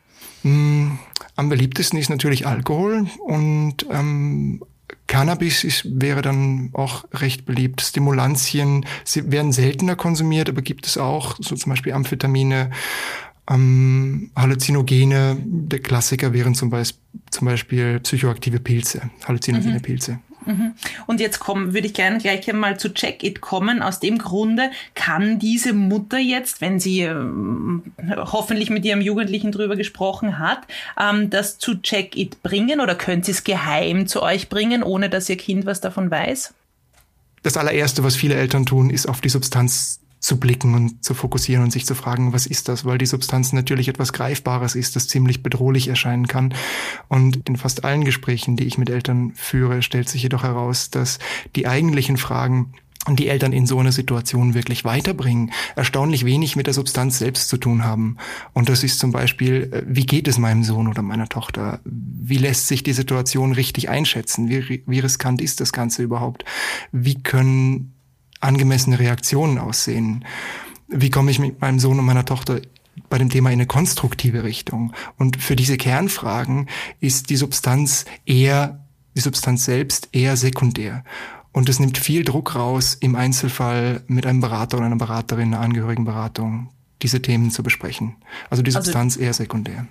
Mm, 0.44 0.92
am 1.36 1.50
beliebtesten 1.50 2.00
ist 2.00 2.10
natürlich 2.10 2.48
Alkohol 2.48 3.08
und 3.25 3.86
ähm, 3.92 4.62
Cannabis 5.08 5.63
ist, 5.63 5.84
wäre 6.00 6.22
dann 6.22 6.70
auch 6.74 7.04
recht 7.13 7.46
beliebt. 7.46 7.82
Stimulantien 7.82 8.86
sie 9.04 9.32
werden 9.32 9.51
seltener 9.51 9.96
konsumiert, 9.96 10.50
aber 10.50 10.62
gibt 10.62 10.88
es 10.88 10.98
auch, 10.98 11.36
so 11.39 11.56
zum 11.56 11.72
Beispiel 11.72 11.94
Amphetamine, 11.94 12.72
ähm, 13.50 14.32
Halluzinogene. 14.36 15.38
Der 15.44 15.79
Klassiker 15.79 16.34
wären 16.34 16.56
zum 16.56 16.70
Beispiel, 16.70 17.00
zum 17.32 17.46
Beispiel 17.48 18.00
psychoaktive 18.00 18.60
Pilze, 18.60 19.10
halluzinogene 19.25 19.79
mhm. 19.79 19.82
Pilze. 19.82 20.20
Mhm. 20.46 20.74
Und 21.06 21.20
jetzt 21.20 21.39
kommen, 21.39 21.74
würde 21.74 21.88
ich 21.88 21.94
gerne 21.94 22.18
gleich 22.18 22.50
einmal 22.50 22.79
zu 22.79 22.94
Check-It 22.94 23.41
kommen. 23.41 23.82
Aus 23.82 24.00
dem 24.00 24.18
Grunde 24.18 24.72
kann 24.96 25.39
diese 25.39 25.74
Mutter 25.74 26.18
jetzt, 26.18 26.62
wenn 26.62 26.79
sie 26.79 27.01
äh, 27.01 27.15
hoffentlich 28.18 28.70
mit 28.70 28.86
ihrem 28.86 29.01
Jugendlichen 29.01 29.51
drüber 29.51 29.75
gesprochen 29.75 30.39
hat, 30.39 30.62
ähm, 31.00 31.29
das 31.29 31.60
zu 31.60 31.82
Check-It 31.82 32.41
bringen 32.41 32.79
oder 32.79 32.96
könnt 32.96 33.25
sie 33.25 33.32
es 33.32 33.44
geheim 33.44 34.08
zu 34.08 34.24
euch 34.24 34.50
bringen, 34.50 34.84
ohne 34.84 35.10
dass 35.10 35.29
ihr 35.29 35.38
Kind 35.38 35.65
was 35.65 35.82
davon 35.82 36.10
weiß? 36.10 36.53
Das 37.44 37.58
allererste, 37.58 38.03
was 38.03 38.15
viele 38.15 38.36
Eltern 38.36 38.65
tun, 38.65 38.89
ist 38.89 39.08
auf 39.08 39.22
die 39.22 39.29
Substanz 39.29 40.00
zu 40.19 40.39
blicken 40.39 40.75
und 40.75 41.03
zu 41.03 41.13
fokussieren 41.13 41.63
und 41.63 41.71
sich 41.71 41.85
zu 41.85 41.95
fragen, 41.95 42.33
was 42.33 42.45
ist 42.45 42.67
das? 42.67 42.85
Weil 42.85 42.97
die 42.97 43.05
Substanz 43.05 43.53
natürlich 43.53 43.88
etwas 43.88 44.13
Greifbares 44.13 44.75
ist, 44.75 44.95
das 44.95 45.07
ziemlich 45.07 45.43
bedrohlich 45.43 45.88
erscheinen 45.88 46.27
kann. 46.27 46.53
Und 47.07 47.47
in 47.47 47.55
fast 47.55 47.85
allen 47.85 48.03
Gesprächen, 48.03 48.57
die 48.57 48.65
ich 48.65 48.77
mit 48.77 48.89
Eltern 48.89 49.31
führe, 49.35 49.81
stellt 49.81 50.09
sich 50.09 50.23
jedoch 50.23 50.43
heraus, 50.43 50.89
dass 50.89 51.19
die 51.55 51.67
eigentlichen 51.67 52.17
Fragen 52.17 52.73
die 53.07 53.29
Eltern 53.29 53.53
in 53.53 53.65
so 53.65 53.79
einer 53.79 53.93
Situation 53.93 54.53
wirklich 54.53 54.83
weiterbringen, 54.83 55.51
erstaunlich 55.75 56.25
wenig 56.25 56.55
mit 56.55 56.67
der 56.67 56.73
Substanz 56.73 57.17
selbst 57.17 57.47
zu 57.47 57.57
tun 57.57 57.85
haben. 57.85 58.17
Und 58.53 58.69
das 58.69 58.83
ist 58.83 58.99
zum 58.99 59.11
Beispiel, 59.11 59.69
äh, 59.71 59.83
wie 59.88 60.05
geht 60.05 60.27
es 60.27 60.38
meinem 60.38 60.63
Sohn 60.63 60.88
oder 60.88 61.01
meiner 61.01 61.29
Tochter? 61.29 61.79
Wie 61.85 62.38
lässt 62.38 62.67
sich 62.67 62.83
die 62.83 62.93
Situation 62.93 63.53
richtig 63.53 63.89
einschätzen? 63.89 64.49
Wie, 64.49 64.83
wie 64.85 64.99
riskant 64.99 65.41
ist 65.41 65.61
das 65.61 65.71
Ganze 65.71 66.03
überhaupt? 66.03 66.43
Wie 66.91 67.23
können 67.23 67.93
angemessene 68.39 69.00
Reaktionen 69.00 69.58
aussehen? 69.58 70.25
Wie 70.88 71.10
komme 71.10 71.31
ich 71.31 71.39
mit 71.39 71.62
meinem 71.62 71.79
Sohn 71.79 72.00
und 72.00 72.05
meiner 72.05 72.25
Tochter 72.25 72.62
bei 73.10 73.17
dem 73.17 73.29
Thema 73.29 73.50
in 73.50 73.60
eine 73.60 73.67
konstruktive 73.67 74.43
Richtung? 74.43 74.93
Und 75.17 75.38
für 75.38 75.55
diese 75.55 75.77
Kernfragen 75.77 76.67
ist 77.00 77.29
die 77.29 77.36
Substanz 77.36 78.05
eher, 78.25 78.86
die 79.15 79.22
Substanz 79.22 79.65
selbst 79.65 80.10
eher 80.12 80.38
sekundär. 80.38 81.03
Und 81.51 81.67
es 81.67 81.79
nimmt 81.79 81.98
viel 81.98 82.24
Druck 82.24 82.55
raus, 82.55 82.96
im 83.00 83.15
Einzelfall 83.15 84.03
mit 84.08 84.25
einem 84.25 84.39
Berater 84.39 84.77
oder 84.77 84.86
einer 84.86 84.96
Beraterin, 84.96 85.53
einer 85.53 85.62
Angehörigenberatung, 85.62 86.69
diese 87.01 87.22
Themen 87.22 87.51
zu 87.51 87.63
besprechen. 87.63 88.15
Also 88.50 88.63
die 88.63 88.69
also 88.69 88.86
Substanz 88.86 89.15
also, 89.15 89.25
eher 89.25 89.34
sekundär. 89.34 89.88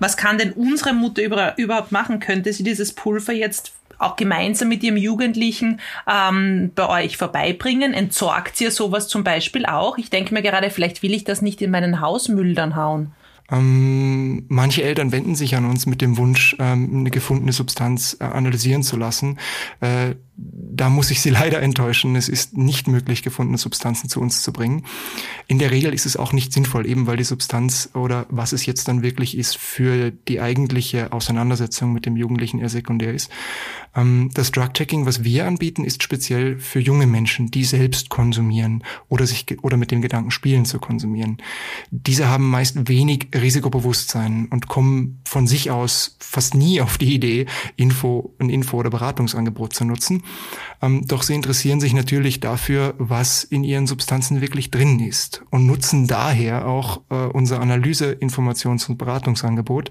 Was 0.00 0.16
kann 0.16 0.38
denn 0.38 0.52
unsere 0.52 0.92
Mutter 0.92 1.56
überhaupt 1.56 1.92
machen? 1.92 2.18
Könnte 2.18 2.52
sie 2.52 2.64
dieses 2.64 2.94
Pulver 2.94 3.32
jetzt 3.32 3.73
auch 3.98 4.16
gemeinsam 4.16 4.68
mit 4.68 4.82
ihrem 4.82 4.96
Jugendlichen 4.96 5.80
ähm, 6.10 6.72
bei 6.74 6.88
euch 7.04 7.16
vorbeibringen? 7.16 7.94
Entsorgt 7.94 8.60
ihr 8.60 8.70
sowas 8.70 9.08
zum 9.08 9.24
Beispiel 9.24 9.66
auch? 9.66 9.98
Ich 9.98 10.10
denke 10.10 10.34
mir 10.34 10.42
gerade, 10.42 10.70
vielleicht 10.70 11.02
will 11.02 11.14
ich 11.14 11.24
das 11.24 11.42
nicht 11.42 11.62
in 11.62 11.70
meinen 11.70 12.00
Hausmüll 12.00 12.54
dann 12.54 12.76
hauen. 12.76 13.12
Ähm, 13.50 14.46
manche 14.48 14.82
Eltern 14.82 15.12
wenden 15.12 15.34
sich 15.34 15.54
an 15.54 15.66
uns 15.66 15.84
mit 15.84 16.00
dem 16.00 16.16
Wunsch, 16.16 16.56
ähm, 16.58 17.00
eine 17.00 17.10
gefundene 17.10 17.52
Substanz 17.52 18.16
äh, 18.20 18.24
analysieren 18.24 18.82
zu 18.82 18.96
lassen. 18.96 19.38
Äh, 19.80 20.14
da 20.36 20.88
muss 20.88 21.10
ich 21.10 21.20
Sie 21.20 21.30
leider 21.30 21.62
enttäuschen. 21.62 22.16
Es 22.16 22.28
ist 22.28 22.56
nicht 22.56 22.88
möglich, 22.88 23.22
gefundene 23.22 23.58
Substanzen 23.58 24.08
zu 24.08 24.20
uns 24.20 24.42
zu 24.42 24.52
bringen. 24.52 24.84
In 25.46 25.58
der 25.58 25.70
Regel 25.70 25.94
ist 25.94 26.06
es 26.06 26.16
auch 26.16 26.32
nicht 26.32 26.52
sinnvoll, 26.52 26.86
eben 26.86 27.06
weil 27.06 27.16
die 27.16 27.24
Substanz 27.24 27.90
oder 27.94 28.26
was 28.30 28.52
es 28.52 28.66
jetzt 28.66 28.88
dann 28.88 29.02
wirklich 29.02 29.36
ist 29.36 29.56
für 29.56 30.10
die 30.10 30.40
eigentliche 30.40 31.12
Auseinandersetzung 31.12 31.92
mit 31.92 32.06
dem 32.06 32.16
Jugendlichen 32.16 32.58
eher 32.58 32.68
sekundär 32.68 33.14
ist. 33.14 33.30
Ähm, 33.94 34.30
das 34.34 34.50
Drug-Checking, 34.50 35.06
was 35.06 35.24
wir 35.24 35.46
anbieten, 35.46 35.84
ist 35.84 36.02
speziell 36.02 36.58
für 36.58 36.80
junge 36.80 37.06
Menschen, 37.06 37.50
die 37.50 37.64
selbst 37.64 38.08
konsumieren 38.08 38.82
oder 39.08 39.26
sich 39.26 39.46
oder 39.62 39.76
mit 39.76 39.90
dem 39.90 40.02
Gedanken 40.02 40.30
spielen 40.30 40.64
zu 40.64 40.78
konsumieren. 40.78 41.38
Diese 41.90 42.28
haben 42.28 42.50
meist 42.50 42.88
wenig 42.88 43.28
Risikobewusstsein 43.34 44.48
und 44.50 44.68
kommen 44.68 45.20
von 45.24 45.46
sich 45.46 45.70
aus 45.70 46.16
fast 46.18 46.54
nie 46.54 46.80
auf 46.80 46.98
die 46.98 47.14
Idee, 47.14 47.46
Info, 47.76 48.34
ein 48.38 48.50
Info- 48.50 48.78
oder 48.78 48.90
Beratungsangebot 48.90 49.74
zu 49.74 49.84
nutzen. 49.84 50.23
Ähm, 50.82 51.06
doch 51.06 51.22
sie 51.22 51.34
interessieren 51.34 51.80
sich 51.80 51.94
natürlich 51.94 52.40
dafür, 52.40 52.94
was 52.98 53.44
in 53.44 53.64
ihren 53.64 53.86
Substanzen 53.86 54.40
wirklich 54.40 54.70
drin 54.70 55.00
ist 55.00 55.42
und 55.50 55.66
nutzen 55.66 56.06
daher 56.06 56.66
auch 56.66 57.02
äh, 57.10 57.14
unser 57.14 57.60
Analyse-, 57.60 58.12
Informations- 58.12 58.88
und 58.88 58.98
Beratungsangebot. 58.98 59.90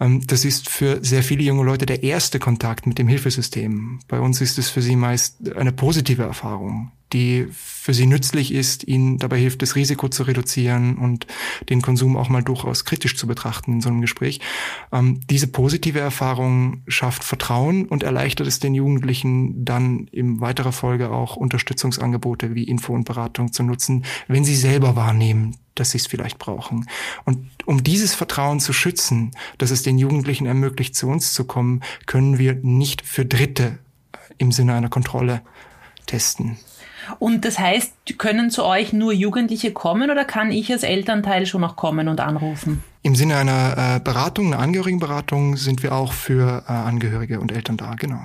Ähm, 0.00 0.26
das 0.26 0.44
ist 0.44 0.68
für 0.68 1.04
sehr 1.04 1.22
viele 1.22 1.42
junge 1.42 1.64
Leute 1.64 1.86
der 1.86 2.02
erste 2.02 2.38
Kontakt 2.38 2.86
mit 2.86 2.98
dem 2.98 3.08
Hilfesystem. 3.08 4.00
Bei 4.08 4.20
uns 4.20 4.40
ist 4.40 4.58
es 4.58 4.70
für 4.70 4.82
sie 4.82 4.96
meist 4.96 5.54
eine 5.56 5.72
positive 5.72 6.22
Erfahrung 6.22 6.92
die 7.12 7.46
für 7.52 7.94
sie 7.94 8.06
nützlich 8.06 8.52
ist, 8.52 8.86
ihnen 8.88 9.18
dabei 9.18 9.38
hilft, 9.38 9.62
das 9.62 9.76
Risiko 9.76 10.08
zu 10.08 10.24
reduzieren 10.24 10.96
und 10.96 11.26
den 11.68 11.82
Konsum 11.82 12.16
auch 12.16 12.28
mal 12.28 12.42
durchaus 12.42 12.84
kritisch 12.84 13.16
zu 13.16 13.26
betrachten 13.26 13.74
in 13.74 13.80
so 13.80 13.88
einem 13.88 14.00
Gespräch. 14.00 14.40
Ähm, 14.90 15.20
diese 15.28 15.46
positive 15.46 16.00
Erfahrung 16.00 16.82
schafft 16.88 17.22
Vertrauen 17.22 17.86
und 17.86 18.02
erleichtert 18.02 18.46
es 18.46 18.58
den 18.58 18.74
Jugendlichen 18.74 19.64
dann 19.64 20.08
in 20.12 20.40
weiterer 20.40 20.72
Folge 20.72 21.10
auch 21.10 21.36
Unterstützungsangebote 21.36 22.54
wie 22.54 22.64
Info 22.64 22.92
und 22.94 23.04
Beratung 23.04 23.52
zu 23.52 23.62
nutzen, 23.62 24.04
wenn 24.26 24.44
sie 24.44 24.56
selber 24.56 24.96
wahrnehmen, 24.96 25.56
dass 25.74 25.90
sie 25.90 25.98
es 25.98 26.06
vielleicht 26.06 26.38
brauchen. 26.38 26.86
Und 27.24 27.46
um 27.66 27.84
dieses 27.84 28.14
Vertrauen 28.14 28.60
zu 28.60 28.72
schützen, 28.72 29.32
dass 29.58 29.70
es 29.70 29.82
den 29.82 29.98
Jugendlichen 29.98 30.46
ermöglicht, 30.46 30.96
zu 30.96 31.08
uns 31.08 31.32
zu 31.32 31.44
kommen, 31.44 31.82
können 32.06 32.38
wir 32.38 32.54
nicht 32.54 33.02
für 33.02 33.24
Dritte 33.24 33.78
im 34.38 34.52
Sinne 34.52 34.74
einer 34.74 34.88
Kontrolle 34.88 35.42
testen. 36.06 36.58
Und 37.18 37.44
das 37.44 37.58
heißt, 37.58 38.18
können 38.18 38.50
zu 38.50 38.64
euch 38.64 38.92
nur 38.92 39.12
Jugendliche 39.12 39.72
kommen 39.72 40.10
oder 40.10 40.24
kann 40.24 40.50
ich 40.50 40.72
als 40.72 40.82
Elternteil 40.82 41.46
schon 41.46 41.60
noch 41.60 41.76
kommen 41.76 42.08
und 42.08 42.20
anrufen? 42.20 42.82
Im 43.02 43.14
Sinne 43.14 43.36
einer 43.36 43.96
äh, 43.96 44.00
Beratung, 44.00 44.52
einer 44.52 44.62
Angehörigenberatung, 44.62 45.56
sind 45.56 45.82
wir 45.82 45.94
auch 45.94 46.12
für 46.12 46.64
äh, 46.66 46.72
Angehörige 46.72 47.40
und 47.40 47.52
Eltern 47.52 47.76
da, 47.76 47.94
genau. 47.94 48.20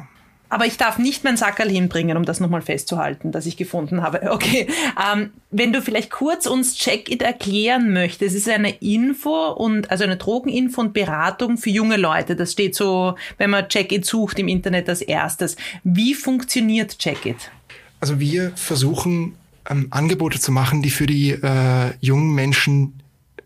Aber 0.52 0.66
ich 0.66 0.78
darf 0.78 0.98
nicht 0.98 1.24
mein 1.24 1.38
Sackerl 1.38 1.70
hinbringen, 1.70 2.18
um 2.18 2.26
das 2.26 2.40
nochmal 2.40 2.64
festzuhalten, 2.64 3.32
das 3.32 3.46
ich 3.46 3.56
gefunden 3.56 4.02
habe. 4.02 4.22
Okay. 4.30 4.68
Ähm, 5.12 5.32
wenn 5.52 5.74
du 5.74 5.82
vielleicht 5.82 6.12
kurz 6.12 6.46
uns 6.46 6.76
Check-It 6.76 7.22
erklären 7.22 7.92
möchtest, 7.92 8.36
es 8.36 8.48
ist 8.48 8.50
eine 8.50 8.70
Info 8.78 9.50
und 9.50 9.92
also 9.92 10.06
eine 10.06 10.18
Drogeninfo 10.18 10.82
und 10.82 10.94
Beratung 10.94 11.58
für 11.58 11.70
junge 11.70 11.98
Leute. 11.98 12.36
Das 12.36 12.54
steht 12.54 12.76
so, 12.76 13.16
wenn 13.38 13.50
man 13.50 13.68
Check-It 13.68 14.06
sucht 14.06 14.40
im 14.40 14.48
Internet 14.48 14.88
als 14.88 15.02
erstes. 15.02 15.58
Wie 15.84 16.14
funktioniert 16.14 16.98
Check-It? 17.00 17.52
Also 18.00 18.20
wir 18.20 18.52
versuchen 18.56 19.34
ähm, 19.70 19.88
Angebote 19.92 20.40
zu 20.40 20.52
machen, 20.52 20.82
die 20.82 20.90
für 20.90 21.06
die 21.06 21.32
äh, 21.32 21.94
jungen 22.00 22.34
Menschen 22.34 23.00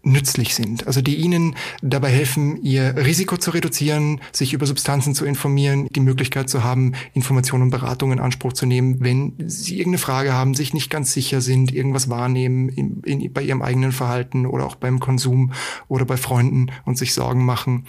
nützlich 0.05 0.53
sind, 0.53 0.85
also 0.85 1.01
die 1.01 1.15
ihnen 1.15 1.55
dabei 1.81 2.09
helfen, 2.09 2.61
ihr 2.61 2.95
Risiko 2.97 3.37
zu 3.37 3.51
reduzieren, 3.51 4.19
sich 4.33 4.53
über 4.53 4.65
Substanzen 4.65 5.15
zu 5.15 5.25
informieren, 5.25 5.87
die 5.95 6.01
Möglichkeit 6.01 6.49
zu 6.49 6.61
haben, 6.61 6.91
Informationen 7.13 7.63
und 7.63 7.69
Beratung 7.69 8.11
in 8.11 8.19
Anspruch 8.19 8.51
zu 8.51 8.65
nehmen, 8.65 8.97
wenn 8.99 9.33
sie 9.47 9.77
irgendeine 9.77 9.99
Frage 9.99 10.33
haben, 10.33 10.55
sich 10.55 10.73
nicht 10.73 10.89
ganz 10.89 11.13
sicher 11.13 11.39
sind, 11.39 11.73
irgendwas 11.73 12.09
wahrnehmen 12.09 12.67
in, 12.67 13.01
in, 13.03 13.31
bei 13.31 13.43
ihrem 13.43 13.61
eigenen 13.61 13.93
Verhalten 13.93 14.45
oder 14.45 14.65
auch 14.65 14.75
beim 14.75 14.99
Konsum 14.99 15.53
oder 15.87 16.03
bei 16.03 16.17
Freunden 16.17 16.67
und 16.83 16.97
sich 16.97 17.13
Sorgen 17.13 17.45
machen 17.45 17.85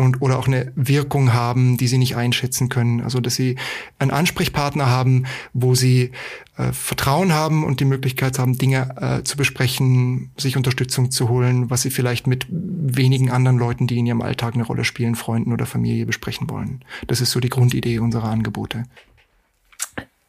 und 0.00 0.22
oder 0.22 0.38
auch 0.38 0.46
eine 0.46 0.72
Wirkung 0.74 1.34
haben, 1.34 1.76
die 1.76 1.86
sie 1.86 1.98
nicht 1.98 2.16
einschätzen 2.16 2.68
können. 2.70 3.02
Also 3.02 3.20
dass 3.20 3.34
sie 3.34 3.56
einen 3.98 4.10
Ansprechpartner 4.10 4.86
haben, 4.86 5.26
wo 5.52 5.74
sie 5.74 6.12
äh, 6.56 6.72
Vertrauen 6.72 7.32
haben 7.32 7.64
und 7.64 7.80
die 7.80 7.84
Möglichkeit 7.84 8.38
haben, 8.38 8.56
Dinge 8.56 8.96
äh, 9.00 9.22
zu 9.24 9.36
besprechen, 9.36 10.30
sich 10.38 10.56
Unterstützung 10.56 11.10
zu 11.10 11.28
holen, 11.28 11.68
was 11.68 11.82
sie 11.82 11.90
vielleicht 11.90 12.26
mit 12.26 12.46
wenigen 12.48 13.30
anderen 13.30 13.58
Leuten, 13.58 13.86
die 13.86 13.98
in 13.98 14.06
ihrem 14.06 14.22
Alltag 14.22 14.54
eine 14.54 14.64
Rolle 14.64 14.84
spielen, 14.84 15.16
Freunden 15.16 15.52
oder 15.52 15.66
Familie 15.66 16.06
besprechen 16.06 16.48
wollen. 16.48 16.82
Das 17.06 17.20
ist 17.20 17.30
so 17.30 17.38
die 17.38 17.50
Grundidee 17.50 17.98
unserer 17.98 18.30
Angebote. 18.30 18.84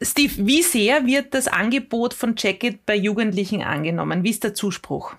Steve, 0.01 0.33
wie 0.47 0.63
sehr 0.63 1.05
wird 1.05 1.33
das 1.33 1.47
Angebot 1.47 2.13
von 2.13 2.33
Jacket 2.37 2.85
bei 2.85 2.95
Jugendlichen 2.95 3.61
angenommen? 3.61 4.23
Wie 4.23 4.31
ist 4.31 4.43
der 4.43 4.53
Zuspruch? 4.53 5.15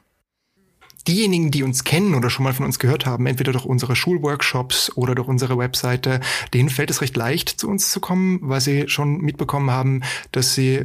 Diejenigen, 1.09 1.51
die 1.51 1.63
uns 1.63 1.85
kennen 1.85 2.15
oder 2.15 2.31
schon 2.31 2.45
mal 2.45 2.55
von 2.55 2.67
uns 2.67 2.79
gehört 2.79 3.07
haben, 3.07 3.27
entweder 3.27 3.53
durch 3.53 3.65
unsere 3.65 3.97
Schulworkshops 3.97 4.97
oder 4.97 5.15
durch 5.15 5.29
unsere 5.29 5.59
Webseite, 5.59 6.21
denen 6.55 6.69
fällt 6.69 6.91
es 6.91 7.01
recht 7.01 7.17
leicht, 7.17 7.49
zu 7.49 7.69
uns 7.69 7.91
zu 7.91 8.01
kommen, 8.01 8.39
weil 8.43 8.61
sie 8.61 8.89
schon 8.89 9.19
mitbekommen 9.19 9.71
haben, 9.71 10.03
dass 10.31 10.55
sie 10.55 10.85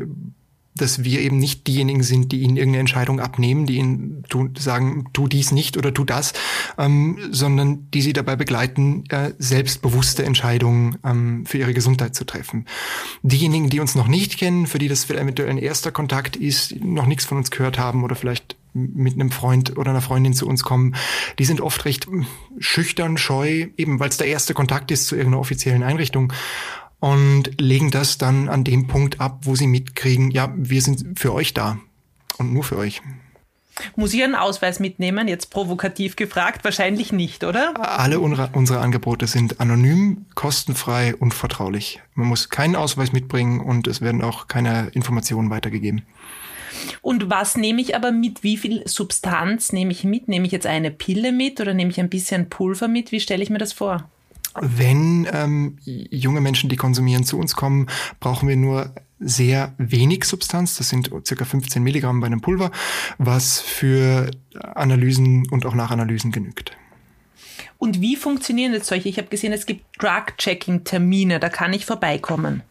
dass 0.77 1.03
wir 1.03 1.21
eben 1.21 1.37
nicht 1.37 1.67
diejenigen 1.67 2.03
sind, 2.03 2.31
die 2.31 2.41
ihnen 2.41 2.55
irgendeine 2.55 2.81
Entscheidung 2.81 3.19
abnehmen, 3.19 3.65
die 3.65 3.77
ihnen 3.77 4.23
tu, 4.29 4.49
sagen, 4.57 5.05
tu 5.13 5.27
dies 5.27 5.51
nicht 5.51 5.77
oder 5.77 5.93
tu 5.93 6.03
das, 6.03 6.33
ähm, 6.77 7.17
sondern 7.31 7.89
die 7.91 8.01
sie 8.01 8.13
dabei 8.13 8.35
begleiten, 8.35 9.03
äh, 9.09 9.31
selbstbewusste 9.37 10.23
Entscheidungen 10.23 10.97
ähm, 11.03 11.45
für 11.45 11.57
ihre 11.57 11.73
Gesundheit 11.73 12.15
zu 12.15 12.25
treffen. 12.25 12.65
Diejenigen, 13.23 13.69
die 13.69 13.79
uns 13.79 13.95
noch 13.95 14.07
nicht 14.07 14.37
kennen, 14.37 14.67
für 14.67 14.79
die 14.79 14.87
das 14.87 15.09
eventuell 15.09 15.49
ein 15.49 15.57
erster 15.57 15.91
Kontakt 15.91 16.35
ist, 16.35 16.79
noch 16.83 17.05
nichts 17.05 17.25
von 17.25 17.37
uns 17.37 17.51
gehört 17.51 17.79
haben 17.79 18.03
oder 18.03 18.15
vielleicht 18.15 18.55
mit 18.77 19.15
einem 19.15 19.31
Freund 19.31 19.77
oder 19.77 19.91
einer 19.91 20.01
Freundin 20.01 20.33
zu 20.33 20.47
uns 20.47 20.63
kommen, 20.63 20.95
die 21.39 21.45
sind 21.45 21.61
oft 21.61 21.85
recht 21.85 22.07
schüchtern, 22.59 23.17
scheu, 23.17 23.67
eben 23.77 23.99
weil 23.99 24.09
es 24.09 24.17
der 24.17 24.27
erste 24.27 24.53
Kontakt 24.53 24.91
ist 24.91 25.07
zu 25.07 25.15
irgendeiner 25.15 25.41
offiziellen 25.41 25.83
Einrichtung 25.83 26.31
und 26.99 27.59
legen 27.59 27.91
das 27.91 28.17
dann 28.17 28.49
an 28.49 28.63
dem 28.63 28.87
Punkt 28.87 29.19
ab, 29.21 29.39
wo 29.43 29.55
sie 29.55 29.67
mitkriegen, 29.67 30.31
ja, 30.31 30.53
wir 30.55 30.81
sind 30.81 31.19
für 31.19 31.33
euch 31.33 31.53
da 31.53 31.77
und 32.37 32.53
nur 32.53 32.63
für 32.63 32.77
euch. 32.77 33.01
Muss 33.95 34.13
ich 34.13 34.23
einen 34.23 34.35
Ausweis 34.35 34.79
mitnehmen? 34.79 35.27
Jetzt 35.27 35.51
provokativ 35.51 36.15
gefragt, 36.15 36.63
wahrscheinlich 36.63 37.11
nicht, 37.11 37.43
oder? 37.43 37.73
Alle 37.99 38.19
unsere 38.19 38.79
Angebote 38.79 39.27
sind 39.27 39.59
anonym, 39.59 40.25
kostenfrei 40.33 41.15
und 41.15 41.33
vertraulich. 41.33 42.01
Man 42.15 42.27
muss 42.27 42.49
keinen 42.49 42.75
Ausweis 42.75 43.11
mitbringen 43.11 43.59
und 43.59 43.87
es 43.87 44.01
werden 44.01 44.23
auch 44.23 44.47
keine 44.47 44.87
Informationen 44.93 45.51
weitergegeben. 45.51 46.03
Und 47.01 47.29
was 47.29 47.57
nehme 47.57 47.81
ich 47.81 47.95
aber 47.95 48.11
mit? 48.11 48.43
Wie 48.43 48.57
viel 48.57 48.87
Substanz 48.87 49.71
nehme 49.71 49.91
ich 49.91 50.03
mit? 50.03 50.27
Nehme 50.27 50.45
ich 50.45 50.51
jetzt 50.51 50.67
eine 50.67 50.91
Pille 50.91 51.31
mit 51.31 51.59
oder 51.59 51.73
nehme 51.73 51.91
ich 51.91 51.99
ein 51.99 52.09
bisschen 52.09 52.49
Pulver 52.49 52.87
mit? 52.87 53.11
Wie 53.11 53.19
stelle 53.19 53.43
ich 53.43 53.49
mir 53.49 53.57
das 53.57 53.73
vor? 53.73 54.09
Wenn 54.59 55.27
ähm, 55.31 55.77
junge 55.83 56.41
Menschen, 56.41 56.69
die 56.69 56.77
konsumieren, 56.77 57.23
zu 57.23 57.37
uns 57.37 57.55
kommen, 57.55 57.87
brauchen 58.19 58.49
wir 58.49 58.55
nur 58.55 58.93
sehr 59.19 59.73
wenig 59.77 60.25
Substanz, 60.25 60.77
das 60.77 60.89
sind 60.89 61.11
circa 61.25 61.45
15 61.45 61.81
Milligramm 61.81 62.19
bei 62.19 62.27
einem 62.27 62.41
Pulver, 62.41 62.71
was 63.17 63.59
für 63.59 64.29
Analysen 64.55 65.47
und 65.49 65.65
auch 65.65 65.73
Nachanalysen 65.73 66.31
genügt. 66.31 66.71
Und 67.77 68.01
wie 68.01 68.15
funktionieren 68.15 68.73
jetzt 68.73 68.87
solche? 68.87 69.09
Ich 69.09 69.17
habe 69.17 69.27
gesehen, 69.27 69.53
es 69.53 69.65
gibt 69.65 69.83
Drug-Checking-Termine, 69.99 71.39
da 71.39 71.49
kann 71.49 71.73
ich 71.73 71.85
vorbeikommen. 71.85 72.63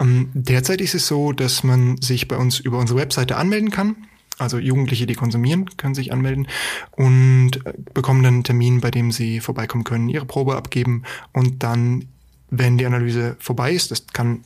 Ähm, 0.00 0.30
derzeit 0.34 0.80
ist 0.80 0.94
es 0.94 1.06
so, 1.06 1.32
dass 1.32 1.62
man 1.62 2.00
sich 2.00 2.28
bei 2.28 2.36
uns 2.36 2.58
über 2.58 2.78
unsere 2.78 2.98
Webseite 2.98 3.36
anmelden 3.36 3.70
kann. 3.70 3.96
Also 4.38 4.58
Jugendliche, 4.58 5.06
die 5.06 5.14
konsumieren, 5.14 5.68
können 5.76 5.94
sich 5.94 6.12
anmelden 6.12 6.48
und 6.92 7.66
äh, 7.66 7.74
bekommen 7.92 8.22
dann 8.22 8.34
einen 8.34 8.44
Termin, 8.44 8.80
bei 8.80 8.90
dem 8.90 9.12
sie 9.12 9.40
vorbeikommen 9.40 9.84
können, 9.84 10.08
ihre 10.08 10.24
Probe 10.24 10.56
abgeben 10.56 11.02
und 11.32 11.62
dann, 11.62 12.06
wenn 12.48 12.78
die 12.78 12.86
Analyse 12.86 13.36
vorbei 13.38 13.72
ist, 13.72 13.90
das 13.90 14.06
kann 14.06 14.42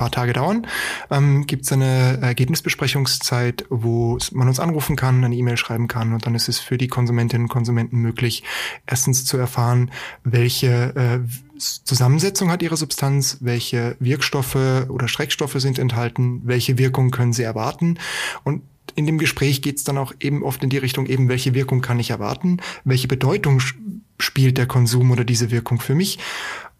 paar 0.00 0.10
Tage 0.10 0.32
dauern, 0.32 0.66
ähm, 1.10 1.46
gibt 1.46 1.66
es 1.66 1.72
eine 1.72 2.18
Ergebnisbesprechungszeit, 2.22 3.66
wo 3.68 4.16
man 4.32 4.48
uns 4.48 4.58
anrufen 4.58 4.96
kann, 4.96 5.22
eine 5.22 5.34
E-Mail 5.34 5.58
schreiben 5.58 5.88
kann 5.88 6.14
und 6.14 6.24
dann 6.24 6.34
ist 6.34 6.48
es 6.48 6.58
für 6.58 6.78
die 6.78 6.88
Konsumentinnen 6.88 7.44
und 7.44 7.50
Konsumenten 7.50 7.98
möglich, 7.98 8.42
erstens 8.86 9.26
zu 9.26 9.36
erfahren, 9.36 9.90
welche 10.24 10.96
äh, 10.96 11.20
Zusammensetzung 11.60 12.50
hat 12.50 12.62
ihre 12.62 12.76
Substanz, 12.76 13.38
welche 13.40 13.96
Wirkstoffe 14.00 14.86
oder 14.88 15.08
Schreckstoffe 15.08 15.56
sind 15.56 15.78
enthalten, 15.78 16.42
welche 16.44 16.78
Wirkung 16.78 17.10
können 17.10 17.32
sie 17.32 17.42
erwarten? 17.42 17.98
Und 18.44 18.62
in 18.94 19.06
dem 19.06 19.18
Gespräch 19.18 19.62
geht 19.62 19.76
es 19.76 19.84
dann 19.84 19.98
auch 19.98 20.12
eben 20.20 20.42
oft 20.42 20.62
in 20.62 20.70
die 20.70 20.78
Richtung 20.78 21.06
eben, 21.06 21.28
welche 21.28 21.54
Wirkung 21.54 21.80
kann 21.80 22.00
ich 22.00 22.10
erwarten, 22.10 22.58
welche 22.84 23.08
Bedeutung 23.08 23.60
spielt 24.18 24.58
der 24.58 24.66
Konsum 24.66 25.10
oder 25.10 25.24
diese 25.24 25.50
Wirkung 25.50 25.80
für 25.80 25.94
mich? 25.94 26.18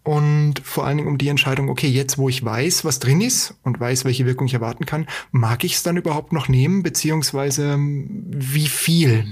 Und 0.03 0.61
vor 0.63 0.85
allen 0.85 0.97
Dingen 0.97 1.09
um 1.09 1.19
die 1.19 1.27
Entscheidung, 1.27 1.69
okay, 1.69 1.87
jetzt 1.87 2.17
wo 2.17 2.27
ich 2.27 2.43
weiß, 2.43 2.85
was 2.85 2.99
drin 2.99 3.21
ist 3.21 3.53
und 3.63 3.79
weiß, 3.79 4.03
welche 4.03 4.25
Wirkung 4.25 4.47
ich 4.47 4.55
erwarten 4.55 4.85
kann, 4.85 5.05
mag 5.31 5.63
ich 5.63 5.75
es 5.75 5.83
dann 5.83 5.95
überhaupt 5.95 6.33
noch 6.33 6.47
nehmen, 6.47 6.81
beziehungsweise 6.81 7.77
wie 7.79 8.67
viel? 8.67 9.27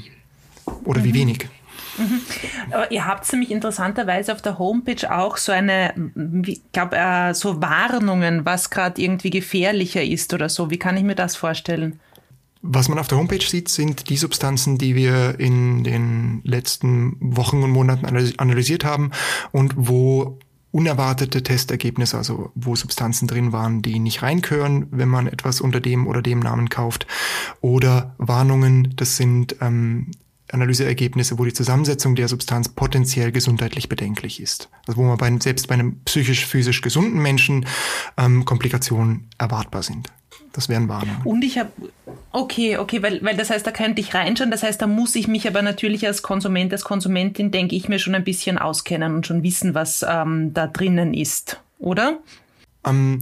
Oder 0.83 0.99
mhm. 0.99 1.03
wie 1.05 1.13
wenig? 1.15 1.49
Mhm. 1.97 2.21
Ihr 2.89 3.05
habt 3.05 3.31
nämlich 3.31 3.51
interessanterweise 3.51 4.33
auf 4.33 4.41
der 4.41 4.59
Homepage 4.59 5.13
auch 5.13 5.37
so 5.37 5.51
eine, 5.51 5.93
ich 6.45 6.61
glaube, 6.71 6.97
äh, 6.97 7.33
so 7.33 7.61
Warnungen, 7.61 8.45
was 8.45 8.69
gerade 8.69 9.01
irgendwie 9.01 9.29
gefährlicher 9.29 10.03
ist 10.03 10.33
oder 10.33 10.49
so. 10.49 10.69
Wie 10.69 10.79
kann 10.79 10.97
ich 10.97 11.03
mir 11.03 11.15
das 11.15 11.35
vorstellen? 11.35 11.99
Was 12.61 12.89
man 12.89 12.99
auf 12.99 13.07
der 13.07 13.17
Homepage 13.17 13.45
sieht, 13.45 13.69
sind 13.69 14.09
die 14.09 14.17
Substanzen, 14.17 14.77
die 14.77 14.95
wir 14.95 15.39
in 15.39 15.83
den 15.85 16.41
letzten 16.43 17.15
Wochen 17.21 17.63
und 17.63 17.71
Monaten 17.71 18.05
analysiert 18.05 18.83
haben 18.83 19.11
und 19.51 19.73
wo 19.77 20.37
unerwartete 20.71 21.41
Testergebnisse, 21.41 22.17
also 22.17 22.51
wo 22.55 22.75
Substanzen 22.75 23.27
drin 23.27 23.51
waren, 23.53 23.81
die 23.81 23.99
nicht 23.99 24.21
reinkören, 24.21 24.87
wenn 24.91 25.09
man 25.09 25.27
etwas 25.27 25.61
unter 25.61 25.79
dem 25.79 26.05
oder 26.05 26.21
dem 26.21 26.39
Namen 26.39 26.69
kauft, 26.69 27.07
oder 27.61 28.13
Warnungen, 28.17 28.93
das 28.95 29.17
sind 29.17 29.55
ähm, 29.61 30.11
Analyseergebnisse, 30.51 31.37
wo 31.37 31.45
die 31.45 31.53
Zusammensetzung 31.53 32.15
der 32.15 32.27
Substanz 32.27 32.69
potenziell 32.69 33.31
gesundheitlich 33.31 33.89
bedenklich 33.89 34.41
ist. 34.41 34.69
Also 34.87 34.99
wo 34.99 35.05
man 35.05 35.17
bei, 35.17 35.31
selbst 35.39 35.67
bei 35.67 35.75
einem 35.75 35.99
psychisch-physisch 36.05 36.81
gesunden 36.81 37.21
Menschen 37.21 37.65
ähm, 38.17 38.45
Komplikationen 38.45 39.27
erwartbar 39.37 39.83
sind. 39.83 40.09
Das 40.53 40.67
wären 40.67 40.89
Warnungen. 40.89 41.21
Und 41.23 41.43
ich 41.43 41.57
habe, 41.57 41.71
okay, 42.31 42.77
okay, 42.77 43.03
weil, 43.03 43.23
weil 43.23 43.37
das 43.37 43.49
heißt, 43.49 43.65
da 43.65 43.71
könnte 43.71 44.01
ich 44.01 44.13
reinschauen. 44.13 44.51
Das 44.51 44.63
heißt, 44.63 44.81
da 44.81 44.87
muss 44.87 45.15
ich 45.15 45.27
mich 45.27 45.47
aber 45.47 45.61
natürlich 45.61 46.07
als 46.07 46.23
Konsument, 46.23 46.73
als 46.73 46.83
Konsumentin, 46.83 47.51
denke 47.51 47.75
ich 47.75 47.87
mir, 47.87 47.99
schon 47.99 48.15
ein 48.15 48.23
bisschen 48.23 48.57
auskennen 48.57 49.15
und 49.15 49.27
schon 49.27 49.43
wissen, 49.43 49.75
was 49.75 50.03
ähm, 50.07 50.53
da 50.53 50.67
drinnen 50.67 51.13
ist, 51.13 51.61
oder? 51.77 52.19
Ähm, 52.85 53.21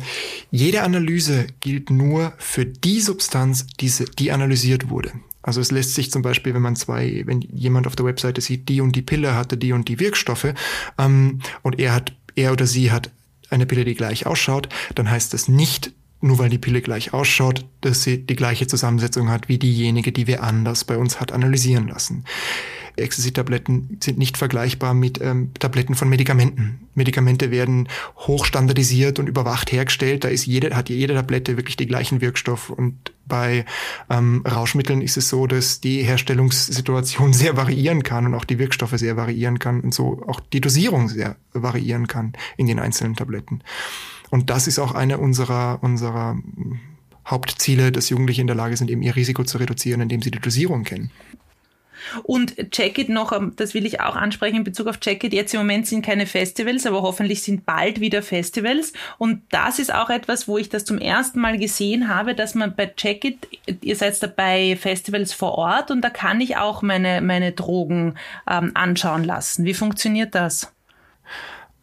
jede 0.52 0.84
Analyse 0.84 1.48
gilt 1.60 1.90
nur 1.90 2.34
für 2.38 2.66
die 2.66 3.02
Substanz, 3.02 3.68
die, 3.80 3.92
die 4.18 4.32
analysiert 4.32 4.90
wurde. 4.90 5.12
Also 5.48 5.62
es 5.62 5.72
lässt 5.72 5.96
sich 5.96 6.12
zum 6.12 6.24
Beispiel, 6.24 6.54
wenn 6.54 6.62
man 6.62 6.76
zwei, 6.76 7.24
wenn 7.26 7.40
jemand 7.40 7.88
auf 7.88 7.96
der 7.96 8.06
Webseite 8.06 8.42
sieht, 8.42 8.68
die 8.68 8.82
und 8.82 8.98
die 8.98 9.02
Pille 9.02 9.34
hatte 9.34 9.56
die 9.56 9.72
und 9.72 9.88
die 9.88 9.98
Wirkstoffe 9.98 10.54
ähm, 10.98 11.40
und 11.62 11.80
er 11.80 11.94
hat, 11.94 12.12
er 12.36 12.52
oder 12.52 12.68
sie 12.68 12.92
hat 12.92 13.12
eine 13.50 13.66
Pille, 13.66 13.86
die 13.86 13.96
gleich 13.96 14.26
ausschaut, 14.26 14.68
dann 14.96 15.10
heißt 15.10 15.34
das 15.34 15.48
nicht, 15.48 15.94
nur 16.22 16.40
weil 16.40 16.50
die 16.50 16.58
Pille 16.58 16.82
gleich 16.82 17.14
ausschaut, 17.14 17.66
dass 17.82 18.04
sie 18.04 18.26
die 18.26 18.36
gleiche 18.36 18.68
Zusammensetzung 18.68 19.30
hat 19.30 19.50
wie 19.50 19.60
diejenige, 19.60 20.12
die 20.12 20.28
wir 20.28 20.44
anders 20.44 20.84
bei 20.84 20.98
uns 20.98 21.20
hat 21.20 21.32
analysieren 21.32 21.88
lassen. 21.88 22.24
Ecstasy-Tabletten 22.98 24.00
sind 24.02 24.18
nicht 24.18 24.38
vergleichbar 24.38 24.94
mit 24.94 25.22
ähm, 25.22 25.52
Tabletten 25.60 25.96
von 25.96 26.10
Medikamenten. 26.10 26.88
Medikamente 26.96 27.52
werden 27.52 27.88
hochstandardisiert 28.18 29.20
und 29.20 29.30
überwacht 29.30 29.72
hergestellt. 29.72 30.24
Da 30.24 30.30
ist 30.30 30.46
jede, 30.46 30.76
hat 30.76 30.90
jede 30.90 31.14
Tablette 31.14 31.58
wirklich 31.58 31.78
die 31.78 31.86
gleichen 31.86 32.22
Wirkstoff. 32.22 32.70
Und 32.70 33.14
bei 33.26 33.66
ähm, 34.10 34.44
Rauschmitteln 34.48 35.02
ist 35.02 35.18
es 35.18 35.30
so, 35.30 35.48
dass 35.48 35.80
die 35.80 36.04
Herstellungssituation 36.04 37.34
sehr 37.34 37.56
variieren 37.56 38.04
kann 38.04 38.26
und 38.26 38.34
auch 38.34 38.46
die 38.46 38.60
Wirkstoffe 38.60 38.98
sehr 38.98 39.16
variieren 39.16 39.60
kann 39.60 39.82
und 39.82 39.94
so 39.94 40.24
auch 40.28 40.40
die 40.40 40.62
Dosierung 40.62 41.08
sehr 41.08 41.36
variieren 41.54 42.08
kann 42.08 42.34
in 42.58 42.68
den 42.68 42.80
einzelnen 42.80 43.16
Tabletten. 43.16 43.62
Und 44.30 44.50
das 44.50 44.68
ist 44.68 44.80
auch 44.80 44.94
eine 44.94 45.18
unserer, 45.18 45.80
unserer 45.82 46.38
Hauptziele, 47.26 47.92
dass 47.92 48.10
Jugendliche 48.10 48.42
in 48.42 48.48
der 48.48 48.56
Lage 48.56 48.78
sind, 48.78 48.90
eben 48.90 49.02
ihr 49.02 49.16
Risiko 49.16 49.44
zu 49.44 49.58
reduzieren, 49.58 50.02
indem 50.02 50.22
sie 50.22 50.32
die 50.32 50.40
Dosierung 50.40 50.84
kennen. 50.84 51.12
Und 52.24 52.56
Jacket 52.74 53.10
noch, 53.10 53.32
ähm, 53.32 53.54
das 53.56 53.74
will 53.74 53.86
ich 53.86 54.02
auch 54.02 54.16
ansprechen 54.16 54.58
in 54.58 54.64
Bezug 54.64 54.88
auf 54.88 55.00
Jacket. 55.02 55.34
Jetzt 55.34 55.54
im 55.54 55.60
Moment 55.60 55.88
sind 55.88 56.06
keine 56.06 56.26
Festivals, 56.26 56.86
aber 56.86 57.02
hoffentlich 57.02 57.44
sind 57.44 57.66
bald 57.66 58.00
wieder 58.00 58.22
Festivals. 58.22 58.94
Und 59.18 59.42
das 59.50 59.80
ist 59.80 59.94
auch 59.94 60.10
etwas, 60.10 60.48
wo 60.48 60.58
ich 60.58 60.70
das 60.70 60.86
zum 60.86 61.00
ersten 61.00 61.40
Mal 61.40 61.58
gesehen 61.58 62.08
habe, 62.08 62.36
dass 62.36 62.56
man 62.56 62.76
bei 62.76 62.94
Jacket, 62.98 63.48
ihr 63.82 63.96
seid 63.96 64.22
dabei 64.22 64.78
Festivals 64.80 65.34
vor 65.34 65.54
Ort 65.58 65.92
und 65.92 66.02
da 66.02 66.10
kann 66.10 66.40
ich 66.40 66.58
auch 66.58 66.82
meine, 66.82 67.22
meine 67.22 67.52
Drogen 67.52 68.16
ähm, 68.50 68.72
anschauen 68.74 69.24
lassen. 69.24 69.66
Wie 69.66 69.74
funktioniert 69.74 70.34
das? 70.36 70.72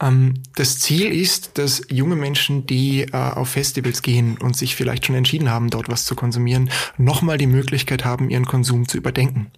Ähm, 0.01 0.35
das 0.57 0.79
Ziel 0.79 1.13
ist, 1.13 1.59
dass 1.59 1.83
junge 1.89 2.17
Menschen, 2.17 2.67
die 2.67 3.03
äh, 3.03 3.13
auf 3.13 3.51
Festivals 3.51 4.03
gehen 4.03 4.39
und 4.39 4.57
sich 4.57 4.75
vielleicht 4.75 5.07
schon 5.07 5.17
entschieden 5.17 5.51
haben, 5.51 5.71
dort 5.71 5.89
was 5.89 6.05
zu 6.05 6.15
konsumieren, 6.15 6.71
nochmal 6.99 7.39
die 7.39 7.47
Möglichkeit 7.47 8.05
haben, 8.05 8.31
ihren 8.31 8.47
Konsum 8.47 8.89
zu 8.89 8.97
überdenken. 8.97 9.51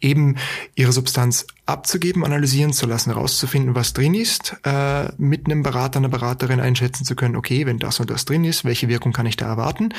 Eben 0.00 0.36
ihre 0.74 0.92
Substanz 0.92 1.46
abzugeben, 1.68 2.24
analysieren 2.24 2.72
zu 2.72 2.86
lassen, 2.86 3.12
herauszufinden, 3.12 3.74
was 3.74 3.92
drin 3.92 4.14
ist, 4.14 4.56
äh, 4.64 5.10
mit 5.18 5.44
einem 5.44 5.62
Berater, 5.62 5.98
einer 5.98 6.08
Beraterin 6.08 6.60
einschätzen 6.60 7.04
zu 7.04 7.14
können, 7.14 7.36
okay, 7.36 7.66
wenn 7.66 7.78
das 7.78 8.00
und 8.00 8.08
das 8.08 8.24
drin 8.24 8.44
ist, 8.44 8.64
welche 8.64 8.88
Wirkung 8.88 9.12
kann 9.12 9.26
ich 9.26 9.36
da 9.36 9.46
erwarten? 9.46 9.90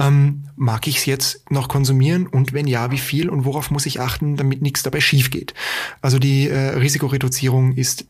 Ähm, 0.00 0.44
mag 0.56 0.88
ich 0.88 0.98
es 0.98 1.06
jetzt 1.06 1.48
noch 1.50 1.68
konsumieren 1.68 2.26
und 2.26 2.52
wenn 2.52 2.66
ja, 2.66 2.90
wie 2.90 2.98
viel 2.98 3.30
und 3.30 3.44
worauf 3.44 3.70
muss 3.70 3.86
ich 3.86 4.00
achten, 4.00 4.36
damit 4.36 4.62
nichts 4.62 4.82
dabei 4.82 5.00
schief 5.00 5.30
geht? 5.30 5.54
Also 6.00 6.18
die 6.18 6.48
äh, 6.48 6.70
Risikoreduzierung 6.70 7.72
ist 7.72 8.04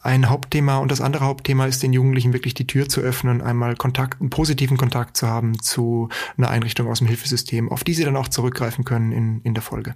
ein 0.00 0.30
Hauptthema 0.30 0.78
und 0.78 0.90
das 0.90 1.02
andere 1.02 1.26
Hauptthema 1.26 1.66
ist 1.66 1.82
den 1.82 1.92
Jugendlichen 1.92 2.32
wirklich 2.32 2.54
die 2.54 2.66
Tür 2.66 2.88
zu 2.88 3.02
öffnen, 3.02 3.42
einmal 3.42 3.76
Kontakt, 3.76 4.22
einen 4.22 4.30
positiven 4.30 4.78
Kontakt 4.78 5.18
zu 5.18 5.28
haben 5.28 5.60
zu 5.60 6.08
einer 6.38 6.48
Einrichtung 6.48 6.88
aus 6.88 6.98
dem 6.98 7.08
Hilfesystem, 7.08 7.70
auf 7.70 7.84
die 7.84 7.92
sie 7.92 8.04
dann 8.04 8.16
auch 8.16 8.28
zurückgreifen 8.28 8.84
können 8.84 9.12
in, 9.12 9.40
in 9.42 9.52
der 9.52 9.62
Folge. 9.62 9.94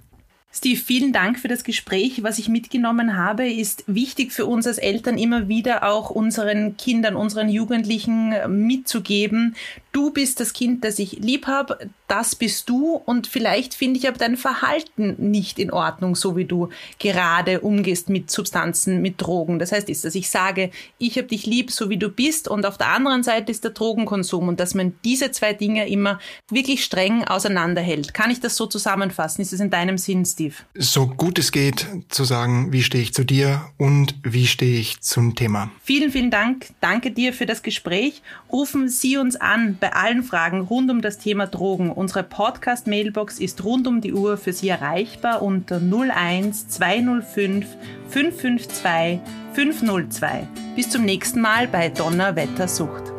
Steve, 0.51 0.79
vielen 0.79 1.13
Dank 1.13 1.37
für 1.37 1.47
das 1.47 1.63
Gespräch. 1.63 2.23
Was 2.23 2.39
ich 2.39 2.49
mitgenommen 2.49 3.15
habe, 3.15 3.47
ist 3.47 3.83
wichtig 3.85 4.31
für 4.31 4.47
uns 4.47 4.65
als 4.65 4.79
Eltern 4.79 5.19
immer 5.19 5.47
wieder 5.47 5.83
auch 5.83 6.09
unseren 6.09 6.75
Kindern, 6.75 7.15
unseren 7.15 7.49
Jugendlichen 7.49 8.33
mitzugeben. 8.47 9.55
Du 9.91 10.11
bist 10.11 10.39
das 10.39 10.53
Kind, 10.53 10.83
das 10.83 10.97
ich 10.97 11.13
lieb 11.19 11.45
habe, 11.45 11.89
das 12.07 12.35
bist 12.35 12.69
du 12.69 12.93
und 12.93 13.27
vielleicht 13.27 13.75
finde 13.75 13.99
ich 13.99 14.07
aber 14.07 14.17
dein 14.17 14.37
Verhalten 14.37 15.15
nicht 15.17 15.59
in 15.59 15.71
Ordnung, 15.71 16.15
so 16.15 16.35
wie 16.35 16.45
du 16.45 16.69
gerade 16.97 17.61
umgehst 17.61 18.09
mit 18.09 18.31
Substanzen, 18.31 19.01
mit 19.01 19.21
Drogen. 19.21 19.59
Das 19.59 19.71
heißt, 19.71 19.89
ist, 19.89 20.05
dass 20.05 20.15
ich 20.15 20.29
sage, 20.29 20.71
ich 20.97 21.17
habe 21.17 21.27
dich 21.27 21.45
lieb, 21.45 21.69
so 21.69 21.89
wie 21.89 21.97
du 21.97 22.09
bist 22.09 22.47
und 22.47 22.65
auf 22.65 22.79
der 22.79 22.89
anderen 22.89 23.21
Seite 23.21 23.51
ist 23.51 23.63
der 23.63 23.71
Drogenkonsum 23.71 24.47
und 24.47 24.59
dass 24.59 24.73
man 24.73 24.93
diese 25.03 25.31
zwei 25.31 25.53
Dinge 25.53 25.87
immer 25.87 26.19
wirklich 26.49 26.83
streng 26.83 27.23
auseinanderhält. 27.23 28.15
Kann 28.15 28.31
ich 28.31 28.39
das 28.39 28.55
so 28.55 28.65
zusammenfassen? 28.65 29.41
Ist 29.41 29.53
es 29.53 29.59
in 29.59 29.69
deinem 29.69 29.99
Sinn, 29.99 30.25
Steve? 30.39 30.55
So 30.73 31.05
gut 31.05 31.37
es 31.37 31.51
geht, 31.51 31.85
zu 32.07 32.23
sagen, 32.23 32.71
wie 32.71 32.81
stehe 32.81 33.03
ich 33.03 33.13
zu 33.13 33.25
dir 33.25 33.69
und 33.77 34.15
wie 34.23 34.47
stehe 34.47 34.79
ich 34.79 35.01
zum 35.01 35.35
Thema. 35.35 35.69
Vielen, 35.83 36.11
vielen 36.11 36.31
Dank. 36.31 36.67
Danke 36.79 37.11
dir 37.11 37.33
für 37.33 37.45
das 37.45 37.61
Gespräch. 37.61 38.21
Rufen 38.49 38.87
Sie 38.87 39.17
uns 39.17 39.35
an 39.35 39.75
bei 39.77 39.91
allen 39.91 40.23
Fragen 40.23 40.61
rund 40.61 40.89
um 40.89 41.01
das 41.01 41.17
Thema 41.17 41.45
Drogen 41.45 41.91
Unsere 41.91 42.23
Podcast-Mailbox 42.23 43.39
ist 43.39 43.65
rund 43.65 43.85
um 43.85 43.99
die 43.99 44.13
Uhr 44.13 44.37
für 44.37 44.53
Sie 44.53 44.69
erreichbar 44.69 45.41
unter 45.41 45.81
01 45.81 46.69
205 46.69 47.65
552 48.07 49.19
502. 49.53 50.47
Bis 50.77 50.89
zum 50.89 51.03
nächsten 51.03 51.41
Mal 51.41 51.67
bei 51.67 51.89
Donnerwetter 51.89 52.69
Sucht. 52.69 53.18